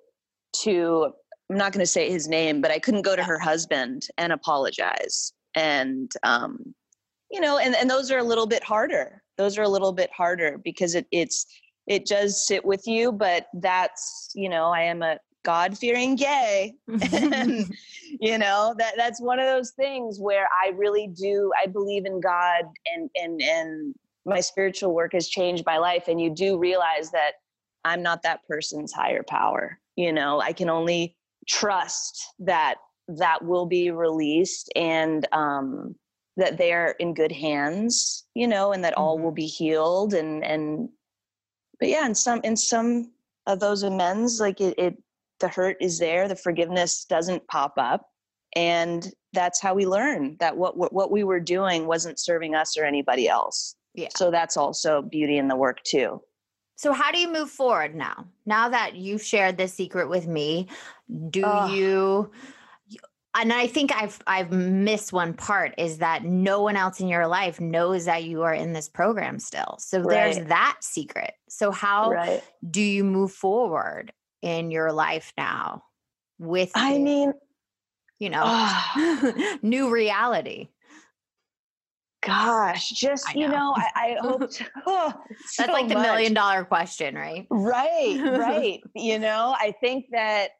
to 0.62 1.12
I'm 1.50 1.56
not 1.56 1.72
going 1.72 1.82
to 1.82 1.86
say 1.86 2.10
his 2.10 2.26
name, 2.26 2.60
but 2.60 2.72
I 2.72 2.80
couldn't 2.80 3.02
go 3.02 3.14
to 3.14 3.22
her 3.22 3.38
husband 3.38 4.08
and 4.18 4.32
apologize. 4.32 5.32
And, 5.54 6.10
um, 6.24 6.74
you 7.30 7.40
know, 7.40 7.58
and, 7.58 7.74
and 7.74 7.90
those 7.90 8.10
are 8.10 8.18
a 8.18 8.24
little 8.24 8.46
bit 8.46 8.62
harder. 8.62 9.22
Those 9.36 9.58
are 9.58 9.62
a 9.62 9.68
little 9.68 9.92
bit 9.92 10.10
harder 10.16 10.58
because 10.62 10.94
it, 10.94 11.06
it's, 11.10 11.46
it 11.86 12.06
does 12.06 12.46
sit 12.46 12.64
with 12.64 12.86
you, 12.86 13.12
but 13.12 13.46
that's, 13.54 14.30
you 14.34 14.48
know, 14.48 14.70
I 14.70 14.82
am 14.82 15.02
a 15.02 15.18
God 15.44 15.78
fearing 15.78 16.16
gay. 16.16 16.74
and, 17.12 17.72
you 18.20 18.38
know, 18.38 18.74
that 18.78 18.94
that's 18.96 19.20
one 19.20 19.38
of 19.38 19.46
those 19.46 19.72
things 19.72 20.18
where 20.18 20.48
I 20.64 20.70
really 20.70 21.08
do, 21.08 21.50
I 21.62 21.66
believe 21.66 22.06
in 22.06 22.20
God 22.20 22.64
and, 22.92 23.10
and, 23.14 23.40
and 23.40 23.94
my 24.24 24.40
spiritual 24.40 24.92
work 24.92 25.12
has 25.12 25.28
changed 25.28 25.64
my 25.64 25.78
life. 25.78 26.08
And 26.08 26.20
you 26.20 26.30
do 26.30 26.58
realize 26.58 27.10
that 27.12 27.32
I'm 27.84 28.02
not 28.02 28.22
that 28.22 28.40
person's 28.48 28.92
higher 28.92 29.22
power. 29.22 29.78
You 29.94 30.12
know, 30.12 30.40
I 30.40 30.52
can 30.52 30.68
only 30.68 31.16
trust 31.46 32.34
that 32.40 32.76
that 33.08 33.44
will 33.44 33.66
be 33.66 33.92
released 33.92 34.72
and 34.74 35.26
um, 35.32 35.94
that 36.36 36.58
they're 36.58 36.90
in 36.98 37.14
good 37.14 37.32
hands, 37.32 38.24
you 38.34 38.46
know, 38.46 38.72
and 38.72 38.84
that 38.84 38.92
mm-hmm. 38.92 39.02
all 39.02 39.18
will 39.18 39.32
be 39.32 39.46
healed 39.46 40.14
and 40.14 40.44
and 40.44 40.88
but 41.78 41.88
yeah, 41.88 42.06
in 42.06 42.14
some 42.14 42.40
in 42.42 42.56
some 42.56 43.12
of 43.46 43.60
those 43.60 43.82
amends, 43.82 44.40
like 44.40 44.60
it, 44.60 44.74
it 44.78 45.02
the 45.40 45.48
hurt 45.48 45.76
is 45.80 45.98
there, 45.98 46.28
the 46.28 46.36
forgiveness 46.36 47.04
doesn't 47.04 47.46
pop 47.48 47.74
up. 47.76 48.08
And 48.54 49.12
that's 49.32 49.60
how 49.60 49.74
we 49.74 49.86
learn 49.86 50.36
that 50.40 50.56
what, 50.56 50.78
what 50.78 50.92
what 50.92 51.10
we 51.10 51.24
were 51.24 51.40
doing 51.40 51.86
wasn't 51.86 52.18
serving 52.18 52.54
us 52.54 52.76
or 52.78 52.84
anybody 52.84 53.28
else. 53.28 53.76
Yeah. 53.94 54.08
So 54.16 54.30
that's 54.30 54.56
also 54.56 55.02
beauty 55.02 55.36
in 55.36 55.48
the 55.48 55.56
work 55.56 55.82
too. 55.82 56.22
So 56.76 56.92
how 56.92 57.10
do 57.10 57.18
you 57.18 57.32
move 57.32 57.50
forward 57.50 57.94
now? 57.94 58.26
Now 58.44 58.68
that 58.68 58.96
you've 58.96 59.22
shared 59.22 59.56
this 59.56 59.74
secret 59.74 60.08
with 60.08 60.26
me, 60.26 60.68
do 61.30 61.42
oh. 61.44 61.74
you 61.74 62.30
and 63.36 63.52
I 63.52 63.66
think 63.66 63.92
I've 63.94 64.18
I've 64.26 64.50
missed 64.50 65.12
one 65.12 65.34
part 65.34 65.74
is 65.78 65.98
that 65.98 66.24
no 66.24 66.62
one 66.62 66.76
else 66.76 67.00
in 67.00 67.08
your 67.08 67.26
life 67.26 67.60
knows 67.60 68.06
that 68.06 68.24
you 68.24 68.42
are 68.42 68.54
in 68.54 68.72
this 68.72 68.88
program 68.88 69.38
still. 69.38 69.76
So 69.78 70.00
right. 70.00 70.08
there's 70.34 70.48
that 70.48 70.78
secret. 70.80 71.32
So 71.48 71.70
how 71.70 72.10
right. 72.10 72.42
do 72.70 72.82
you 72.82 73.04
move 73.04 73.32
forward 73.32 74.12
in 74.42 74.70
your 74.70 74.92
life 74.92 75.32
now 75.36 75.84
with 76.38 76.72
I 76.74 76.98
mean 76.98 77.32
you 78.18 78.30
know 78.30 78.42
oh. 78.44 79.58
new 79.62 79.90
reality? 79.90 80.68
gosh, 82.26 82.90
just 82.90 83.34
know. 83.34 83.40
you 83.40 83.48
know, 83.48 83.74
I, 83.76 83.90
I 83.94 84.16
hope 84.20 84.50
to, 84.50 84.66
oh, 84.86 85.14
that's 85.28 85.56
so 85.56 85.72
like 85.72 85.88
the 85.88 85.94
much. 85.94 86.02
million 86.02 86.34
dollar 86.34 86.64
question, 86.64 87.14
right? 87.14 87.46
Right, 87.50 88.20
right. 88.20 88.80
you 88.94 89.18
know, 89.18 89.54
I 89.58 89.72
think 89.80 90.06
that 90.12 90.50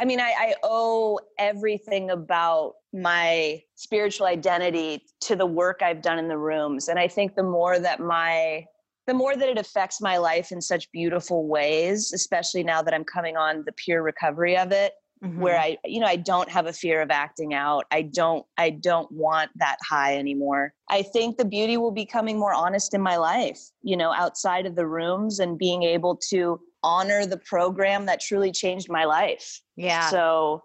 I 0.00 0.06
mean, 0.06 0.18
I, 0.18 0.32
I 0.38 0.54
owe 0.62 1.20
everything 1.38 2.10
about 2.10 2.72
my 2.94 3.62
spiritual 3.74 4.26
identity 4.26 5.04
to 5.22 5.36
the 5.36 5.44
work 5.44 5.82
I've 5.82 6.00
done 6.00 6.18
in 6.18 6.26
the 6.26 6.38
rooms. 6.38 6.88
And 6.88 6.98
I 6.98 7.06
think 7.06 7.34
the 7.34 7.42
more 7.42 7.78
that 7.78 8.00
my 8.00 8.64
the 9.06 9.14
more 9.14 9.36
that 9.36 9.48
it 9.48 9.58
affects 9.58 10.00
my 10.00 10.18
life 10.18 10.52
in 10.52 10.60
such 10.60 10.90
beautiful 10.92 11.48
ways, 11.48 12.12
especially 12.12 12.62
now 12.62 12.80
that 12.80 12.94
I'm 12.94 13.04
coming 13.04 13.36
on 13.36 13.64
the 13.66 13.72
pure 13.72 14.02
recovery 14.02 14.56
of 14.56 14.72
it, 14.72 14.92
mm-hmm. 15.22 15.40
where 15.40 15.58
I, 15.58 15.76
you 15.84 16.00
know, 16.00 16.06
I 16.06 16.16
don't 16.16 16.48
have 16.48 16.66
a 16.66 16.72
fear 16.72 17.02
of 17.02 17.10
acting 17.10 17.52
out. 17.52 17.86
I 17.90 18.02
don't, 18.02 18.44
I 18.56 18.70
don't 18.70 19.10
want 19.10 19.50
that 19.56 19.78
high 19.88 20.16
anymore. 20.16 20.74
I 20.88 21.02
think 21.02 21.36
the 21.36 21.44
beauty 21.44 21.76
will 21.76 21.90
be 21.90 22.06
coming 22.06 22.38
more 22.38 22.54
honest 22.54 22.94
in 22.94 23.00
my 23.00 23.16
life, 23.16 23.58
you 23.82 23.96
know, 23.96 24.12
outside 24.12 24.64
of 24.64 24.76
the 24.76 24.86
rooms 24.86 25.40
and 25.40 25.58
being 25.58 25.82
able 25.82 26.16
to 26.30 26.60
honor 26.82 27.26
the 27.26 27.36
program 27.38 28.06
that 28.06 28.20
truly 28.20 28.52
changed 28.52 28.88
my 28.90 29.04
life. 29.04 29.60
Yeah. 29.76 30.08
So 30.08 30.62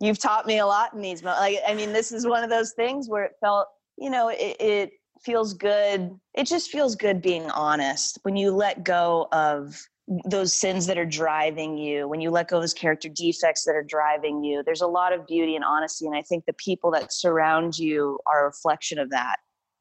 you've 0.00 0.18
taught 0.18 0.46
me 0.46 0.58
a 0.58 0.66
lot 0.66 0.92
in 0.94 1.00
these, 1.00 1.22
like, 1.22 1.58
I 1.66 1.74
mean, 1.74 1.92
this 1.92 2.12
is 2.12 2.26
one 2.26 2.44
of 2.44 2.50
those 2.50 2.72
things 2.72 3.08
where 3.08 3.24
it 3.24 3.32
felt, 3.40 3.68
you 3.96 4.10
know, 4.10 4.28
it, 4.28 4.56
it 4.60 4.90
feels 5.22 5.54
good. 5.54 6.10
It 6.34 6.46
just 6.46 6.70
feels 6.70 6.96
good 6.96 7.22
being 7.22 7.50
honest 7.50 8.18
when 8.22 8.36
you 8.36 8.50
let 8.50 8.84
go 8.84 9.28
of 9.32 9.80
those 10.26 10.52
sins 10.52 10.86
that 10.86 10.98
are 10.98 11.06
driving 11.06 11.78
you, 11.78 12.06
when 12.06 12.20
you 12.20 12.30
let 12.30 12.48
go 12.48 12.56
of 12.56 12.62
those 12.62 12.74
character 12.74 13.08
defects 13.08 13.64
that 13.64 13.74
are 13.74 13.82
driving 13.82 14.44
you, 14.44 14.62
there's 14.62 14.82
a 14.82 14.86
lot 14.86 15.14
of 15.14 15.26
beauty 15.26 15.56
and 15.56 15.64
honesty. 15.64 16.06
And 16.06 16.14
I 16.14 16.20
think 16.22 16.44
the 16.44 16.52
people 16.52 16.90
that 16.90 17.12
surround 17.12 17.78
you 17.78 18.18
are 18.26 18.42
a 18.42 18.44
reflection 18.44 18.98
of 18.98 19.10
that. 19.10 19.36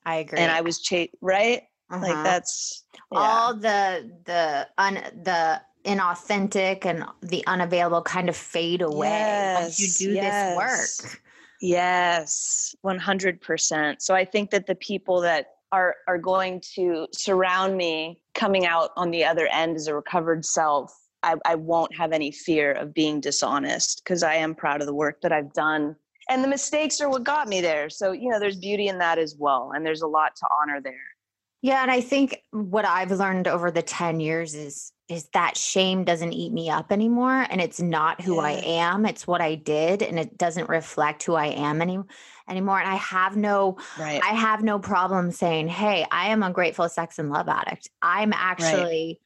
I 0.06 0.15
agree. 0.17 0.39
And 0.39 0.52
I 0.52 0.62
was 0.62 0.82
cha- 0.82 1.08
right? 1.22 1.63
Uh-huh. 1.89 2.02
Like 2.02 2.24
that's 2.24 2.86
yeah. 3.12 3.19
all 3.19 3.54
the 3.54 4.12
the 4.26 4.67
un 4.78 4.96
the 5.24 5.62
inauthentic 5.86 6.86
and 6.86 7.06
the 7.22 7.46
unavailable 7.48 8.02
kind 8.02 8.30
of 8.30 8.36
fade 8.36 8.82
away 8.82 9.10
yes, 9.10 9.80
you 9.80 10.08
do 10.08 10.13
yes. 10.15 10.56
this 10.56 11.06
work. 11.06 11.22
Yes, 11.62 12.76
100%. 12.86 14.02
So 14.02 14.13
I 14.13 14.26
think 14.26 14.52
that 14.52 14.67
the 14.67 14.76
people 14.76 15.22
that 15.22 15.48
are 15.74 15.96
are 16.08 16.19
going 16.19 16.62
to 16.76 17.08
surround 17.12 17.76
me 17.76 18.22
coming 18.34 18.65
out 18.65 18.91
on 18.96 19.12
the 19.12 19.26
other 19.26 19.48
end 19.48 19.76
as 19.76 19.88
a 19.88 19.96
recovered 19.96 20.46
self 20.46 20.96
i, 21.24 21.36
I 21.46 21.56
won't 21.56 21.93
have 21.96 22.13
any 22.13 22.32
fear 22.32 22.72
of 22.72 22.93
being 22.93 23.19
dishonest 23.19 24.04
because 24.04 24.24
i 24.24 24.36
am 24.36 24.56
proud 24.56 24.80
of 24.80 24.88
the 24.88 24.93
work 24.93 25.19
that 25.22 25.34
i've 25.34 25.52
done 25.52 25.96
and 26.30 26.43
the 26.43 26.48
mistakes 26.48 27.02
are 27.02 27.10
what 27.10 27.24
got 27.24 27.50
me 27.50 27.60
there 27.60 27.89
so 27.89 28.12
you 28.12 28.30
know 28.30 28.39
there's 28.39 28.58
beauty 28.58 28.88
in 28.88 29.00
that 29.00 29.17
as 29.17 29.36
well 29.38 29.72
and 29.76 29.86
there's 29.86 30.04
a 30.04 30.08
lot 30.08 30.36
to 30.36 30.46
honor 30.62 30.80
there 30.80 31.10
yeah 31.62 31.82
and 31.82 31.91
i 31.91 32.00
think 32.00 32.43
what 32.52 32.86
i've 32.86 33.12
learned 33.12 33.48
over 33.48 33.72
the 33.72 33.82
10 33.82 34.19
years 34.19 34.54
is 34.54 34.93
is 35.10 35.28
that 35.34 35.58
shame 35.58 36.04
doesn't 36.04 36.32
eat 36.32 36.52
me 36.52 36.70
up 36.70 36.92
anymore 36.92 37.46
and 37.50 37.60
it's 37.60 37.82
not 37.82 38.22
who 38.22 38.36
yeah. 38.36 38.42
i 38.42 38.52
am 38.52 39.06
it's 39.06 39.28
what 39.28 39.42
i 39.42 39.56
did 39.56 40.02
and 40.02 40.18
it 40.18 40.38
doesn't 40.38 40.70
reflect 40.70 41.24
who 41.24 41.34
i 41.34 41.48
am 41.48 41.82
anymore 41.82 42.08
anymore 42.50 42.80
and 42.80 42.89
i 42.89 42.96
have 42.96 43.36
no 43.36 43.78
right. 44.00 44.22
i 44.24 44.34
have 44.34 44.63
no 44.63 44.80
problem 44.80 45.32
saying 45.32 45.68
hey 45.68 46.06
i 46.12 46.28
am 46.28 46.44
a 46.44 46.52
grateful 46.52 46.88
sex 46.88 47.20
and 47.20 47.30
love 47.30 47.50
addict 47.50 47.89
i'm 48.02 48.34
actually 48.34 49.20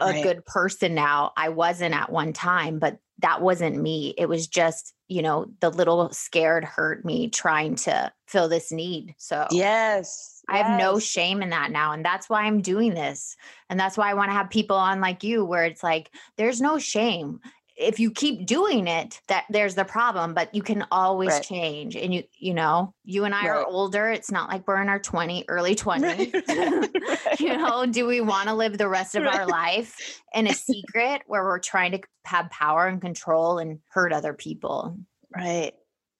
right. 0.00 0.10
a 0.10 0.12
right. 0.12 0.22
good 0.22 0.44
person 0.44 0.94
now 0.94 1.32
i 1.36 1.48
wasn't 1.48 1.94
at 1.94 2.10
one 2.10 2.32
time 2.32 2.78
but 2.78 2.98
that 3.18 3.40
wasn't 3.40 3.80
me 3.80 4.14
it 4.18 4.28
was 4.28 4.46
just 4.46 4.94
you 5.08 5.22
know 5.22 5.46
the 5.60 5.70
little 5.70 6.10
scared 6.12 6.64
hurt 6.64 7.04
me 7.04 7.28
trying 7.28 7.74
to 7.74 8.12
fill 8.26 8.48
this 8.48 8.72
need 8.72 9.14
so 9.18 9.46
yes 9.50 10.34
I 10.48 10.58
have 10.58 10.78
no 10.78 10.98
shame 10.98 11.42
in 11.42 11.50
that 11.50 11.70
now. 11.70 11.92
And 11.92 12.04
that's 12.04 12.28
why 12.28 12.42
I'm 12.42 12.60
doing 12.60 12.94
this. 12.94 13.36
And 13.70 13.80
that's 13.80 13.96
why 13.96 14.10
I 14.10 14.14
want 14.14 14.30
to 14.30 14.34
have 14.34 14.50
people 14.50 14.76
on 14.76 15.00
like 15.00 15.24
you, 15.24 15.44
where 15.44 15.64
it's 15.64 15.82
like, 15.82 16.10
there's 16.36 16.60
no 16.60 16.78
shame 16.78 17.40
if 17.76 17.98
you 17.98 18.10
keep 18.10 18.46
doing 18.46 18.86
it 18.86 19.20
that 19.28 19.44
there's 19.50 19.74
the 19.74 19.84
problem 19.84 20.34
but 20.34 20.54
you 20.54 20.62
can 20.62 20.84
always 20.90 21.30
right. 21.30 21.42
change 21.42 21.96
and 21.96 22.14
you 22.14 22.22
you 22.38 22.54
know 22.54 22.94
you 23.04 23.24
and 23.24 23.34
i 23.34 23.40
right. 23.40 23.48
are 23.48 23.66
older 23.66 24.10
it's 24.10 24.30
not 24.30 24.48
like 24.48 24.66
we're 24.66 24.80
in 24.80 24.88
our 24.88 24.98
20 24.98 25.44
early 25.48 25.74
20s 25.74 26.48
right. 26.48 27.40
you 27.40 27.56
know 27.56 27.86
do 27.86 28.06
we 28.06 28.20
want 28.20 28.48
to 28.48 28.54
live 28.54 28.78
the 28.78 28.88
rest 28.88 29.14
of 29.14 29.24
our 29.24 29.46
life 29.46 30.22
in 30.34 30.46
a 30.46 30.54
secret 30.54 31.22
where 31.26 31.42
we're 31.44 31.58
trying 31.58 31.92
to 31.92 32.00
have 32.24 32.48
power 32.50 32.86
and 32.86 33.00
control 33.00 33.58
and 33.58 33.80
hurt 33.90 34.12
other 34.12 34.32
people 34.32 34.96
right 35.34 35.72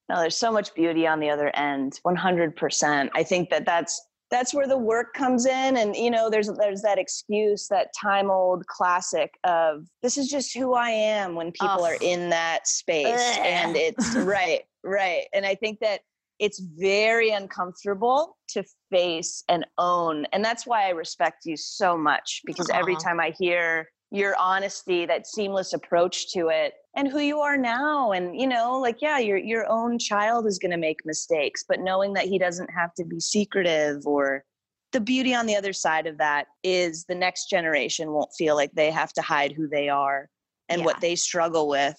no 0.08 0.16
there's 0.16 0.36
so 0.36 0.50
much 0.50 0.74
beauty 0.74 1.06
on 1.06 1.20
the 1.20 1.30
other 1.30 1.54
end 1.54 2.00
100% 2.04 3.10
i 3.14 3.22
think 3.22 3.50
that 3.50 3.64
that's 3.64 4.00
that's 4.34 4.52
where 4.52 4.66
the 4.66 4.76
work 4.76 5.14
comes 5.14 5.46
in 5.46 5.76
and 5.76 5.94
you 5.94 6.10
know 6.10 6.28
there's 6.28 6.50
there's 6.58 6.82
that 6.82 6.98
excuse 6.98 7.68
that 7.68 7.88
time 7.98 8.30
old 8.30 8.66
classic 8.66 9.38
of 9.44 9.86
this 10.02 10.18
is 10.18 10.28
just 10.28 10.56
who 10.56 10.74
i 10.74 10.90
am 10.90 11.36
when 11.36 11.52
people 11.52 11.78
oh. 11.78 11.84
are 11.84 11.96
in 12.00 12.30
that 12.30 12.66
space 12.66 13.06
Ugh. 13.06 13.38
and 13.44 13.76
it's 13.76 14.14
right 14.16 14.62
right 14.82 15.26
and 15.32 15.46
i 15.46 15.54
think 15.54 15.78
that 15.80 16.00
it's 16.40 16.58
very 16.58 17.30
uncomfortable 17.30 18.36
to 18.48 18.64
face 18.90 19.44
and 19.48 19.64
own 19.78 20.26
and 20.32 20.44
that's 20.44 20.66
why 20.66 20.86
i 20.86 20.90
respect 20.90 21.46
you 21.46 21.56
so 21.56 21.96
much 21.96 22.42
because 22.44 22.66
Aww. 22.66 22.80
every 22.80 22.96
time 22.96 23.20
i 23.20 23.32
hear 23.38 23.88
your 24.14 24.36
honesty 24.38 25.06
that 25.06 25.26
seamless 25.26 25.72
approach 25.72 26.32
to 26.32 26.48
it 26.48 26.74
and 26.94 27.08
who 27.08 27.18
you 27.18 27.40
are 27.40 27.56
now 27.56 28.12
and 28.12 28.40
you 28.40 28.46
know 28.46 28.78
like 28.78 29.02
yeah 29.02 29.18
your 29.18 29.36
your 29.36 29.68
own 29.68 29.98
child 29.98 30.46
is 30.46 30.58
going 30.58 30.70
to 30.70 30.76
make 30.76 31.04
mistakes 31.04 31.64
but 31.66 31.80
knowing 31.80 32.12
that 32.12 32.26
he 32.26 32.38
doesn't 32.38 32.70
have 32.70 32.94
to 32.94 33.04
be 33.04 33.18
secretive 33.18 34.06
or 34.06 34.44
the 34.92 35.00
beauty 35.00 35.34
on 35.34 35.46
the 35.46 35.56
other 35.56 35.72
side 35.72 36.06
of 36.06 36.16
that 36.16 36.46
is 36.62 37.04
the 37.06 37.14
next 37.14 37.50
generation 37.50 38.12
won't 38.12 38.30
feel 38.38 38.54
like 38.54 38.70
they 38.72 38.90
have 38.90 39.12
to 39.12 39.20
hide 39.20 39.50
who 39.50 39.66
they 39.68 39.88
are 39.88 40.28
and 40.68 40.80
yeah. 40.80 40.84
what 40.84 41.00
they 41.00 41.16
struggle 41.16 41.68
with 41.68 41.96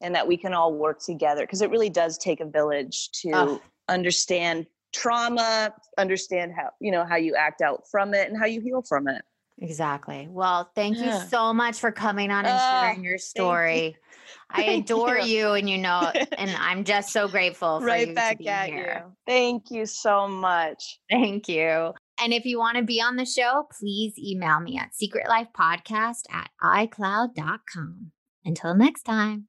and 0.00 0.14
that 0.14 0.28
we 0.28 0.36
can 0.36 0.54
all 0.54 0.72
work 0.72 1.00
together 1.04 1.42
because 1.42 1.62
it 1.62 1.70
really 1.70 1.90
does 1.90 2.16
take 2.16 2.40
a 2.40 2.46
village 2.46 3.10
to 3.10 3.30
oh. 3.34 3.60
understand 3.88 4.66
trauma 4.92 5.74
understand 5.98 6.52
how 6.56 6.70
you 6.80 6.92
know 6.92 7.04
how 7.04 7.16
you 7.16 7.34
act 7.34 7.60
out 7.60 7.82
from 7.90 8.14
it 8.14 8.28
and 8.28 8.38
how 8.38 8.46
you 8.46 8.60
heal 8.60 8.82
from 8.88 9.08
it 9.08 9.22
Exactly. 9.58 10.28
Well, 10.30 10.70
thank 10.74 10.98
yeah. 10.98 11.22
you 11.22 11.28
so 11.28 11.54
much 11.54 11.78
for 11.80 11.90
coming 11.90 12.30
on 12.30 12.44
and 12.44 12.48
uh, 12.48 12.82
sharing 12.82 13.04
your 13.04 13.18
story. 13.18 13.96
I 14.50 14.62
adore 14.62 15.18
you. 15.18 15.38
you. 15.38 15.52
and 15.52 15.68
you 15.68 15.78
know, 15.78 16.10
and 16.38 16.50
I'm 16.58 16.84
just 16.84 17.12
so 17.12 17.26
grateful 17.28 17.80
for 17.80 17.86
right 17.86 18.08
you 18.08 18.14
back 18.14 18.44
at 18.46 18.68
here. 18.68 19.04
you. 19.06 19.12
Thank 19.26 19.70
you 19.70 19.86
so 19.86 20.28
much. 20.28 21.00
Thank 21.10 21.48
you. 21.48 21.92
And 22.20 22.32
if 22.32 22.44
you 22.44 22.58
want 22.58 22.76
to 22.76 22.82
be 22.82 23.00
on 23.00 23.16
the 23.16 23.26
show, 23.26 23.66
please 23.78 24.14
email 24.18 24.60
me 24.60 24.78
at 24.78 24.90
secretlifepodcast 24.92 26.22
at 26.32 26.50
icloud.com. 26.62 28.12
Until 28.44 28.74
next 28.74 29.02
time. 29.02 29.48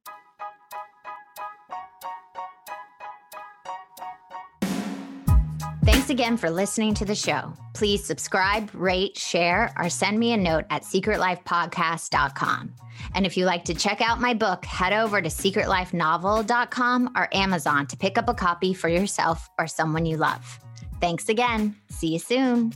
Again 6.10 6.36
for 6.36 6.50
listening 6.50 6.94
to 6.94 7.04
the 7.04 7.14
show. 7.14 7.52
Please 7.74 8.04
subscribe, 8.04 8.70
rate, 8.72 9.18
share, 9.18 9.74
or 9.78 9.90
send 9.90 10.18
me 10.18 10.32
a 10.32 10.36
note 10.36 10.64
at 10.70 10.82
secretlifepodcast.com. 10.82 12.74
And 13.14 13.26
if 13.26 13.36
you 13.36 13.44
like 13.44 13.64
to 13.66 13.74
check 13.74 14.00
out 14.00 14.20
my 14.20 14.32
book, 14.32 14.64
head 14.64 14.92
over 14.92 15.20
to 15.20 15.28
secretlifenovel.com 15.28 17.12
or 17.14 17.28
Amazon 17.34 17.86
to 17.88 17.96
pick 17.96 18.16
up 18.16 18.28
a 18.28 18.34
copy 18.34 18.72
for 18.72 18.88
yourself 18.88 19.48
or 19.58 19.66
someone 19.66 20.06
you 20.06 20.16
love. 20.16 20.58
Thanks 21.00 21.28
again. 21.28 21.76
See 21.90 22.14
you 22.14 22.18
soon. 22.18 22.72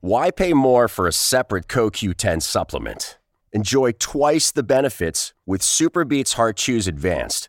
Why 0.00 0.30
pay 0.30 0.52
more 0.52 0.86
for 0.86 1.06
a 1.06 1.12
separate 1.12 1.66
CoQ10 1.66 2.40
supplement? 2.40 3.18
Enjoy 3.52 3.92
twice 3.92 4.52
the 4.52 4.62
benefits 4.62 5.34
with 5.44 5.60
SuperBeets 5.60 6.34
Heart 6.34 6.56
Chews 6.56 6.86
Advanced 6.86 7.48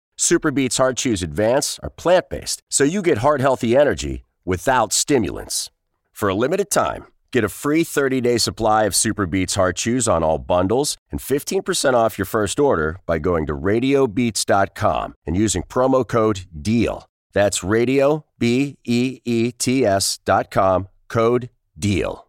SuperBeets 0.21 0.77
Heart 0.77 0.97
Chews 0.97 1.23
Advance 1.23 1.79
are 1.81 1.89
plant 1.89 2.29
based, 2.29 2.61
so 2.69 2.83
you 2.83 3.01
get 3.01 3.17
heart 3.17 3.41
healthy 3.41 3.75
energy 3.75 4.23
without 4.45 4.93
stimulants. 4.93 5.71
For 6.11 6.29
a 6.29 6.35
limited 6.35 6.69
time, 6.69 7.07
get 7.31 7.43
a 7.43 7.49
free 7.49 7.83
30 7.83 8.21
day 8.21 8.37
supply 8.37 8.83
of 8.83 8.93
SuperBeets 8.93 9.55
Heart 9.55 9.77
Chews 9.77 10.07
on 10.07 10.21
all 10.21 10.37
bundles 10.37 10.95
and 11.09 11.19
15% 11.19 11.95
off 11.95 12.19
your 12.19 12.27
first 12.27 12.59
order 12.59 12.99
by 13.07 13.17
going 13.17 13.47
to 13.47 13.53
radiobeets.com 13.53 15.15
and 15.25 15.35
using 15.35 15.63
promo 15.63 16.07
code 16.07 16.41
DEAL. 16.61 17.07
That's 17.33 17.63
radio, 17.63 18.23
B 18.37 18.77
E 18.85 19.21
E 19.25 19.51
T 19.51 19.83
S 19.83 20.19
dot 20.23 20.51
com, 20.51 20.87
code 21.07 21.49
DEAL. 21.79 22.27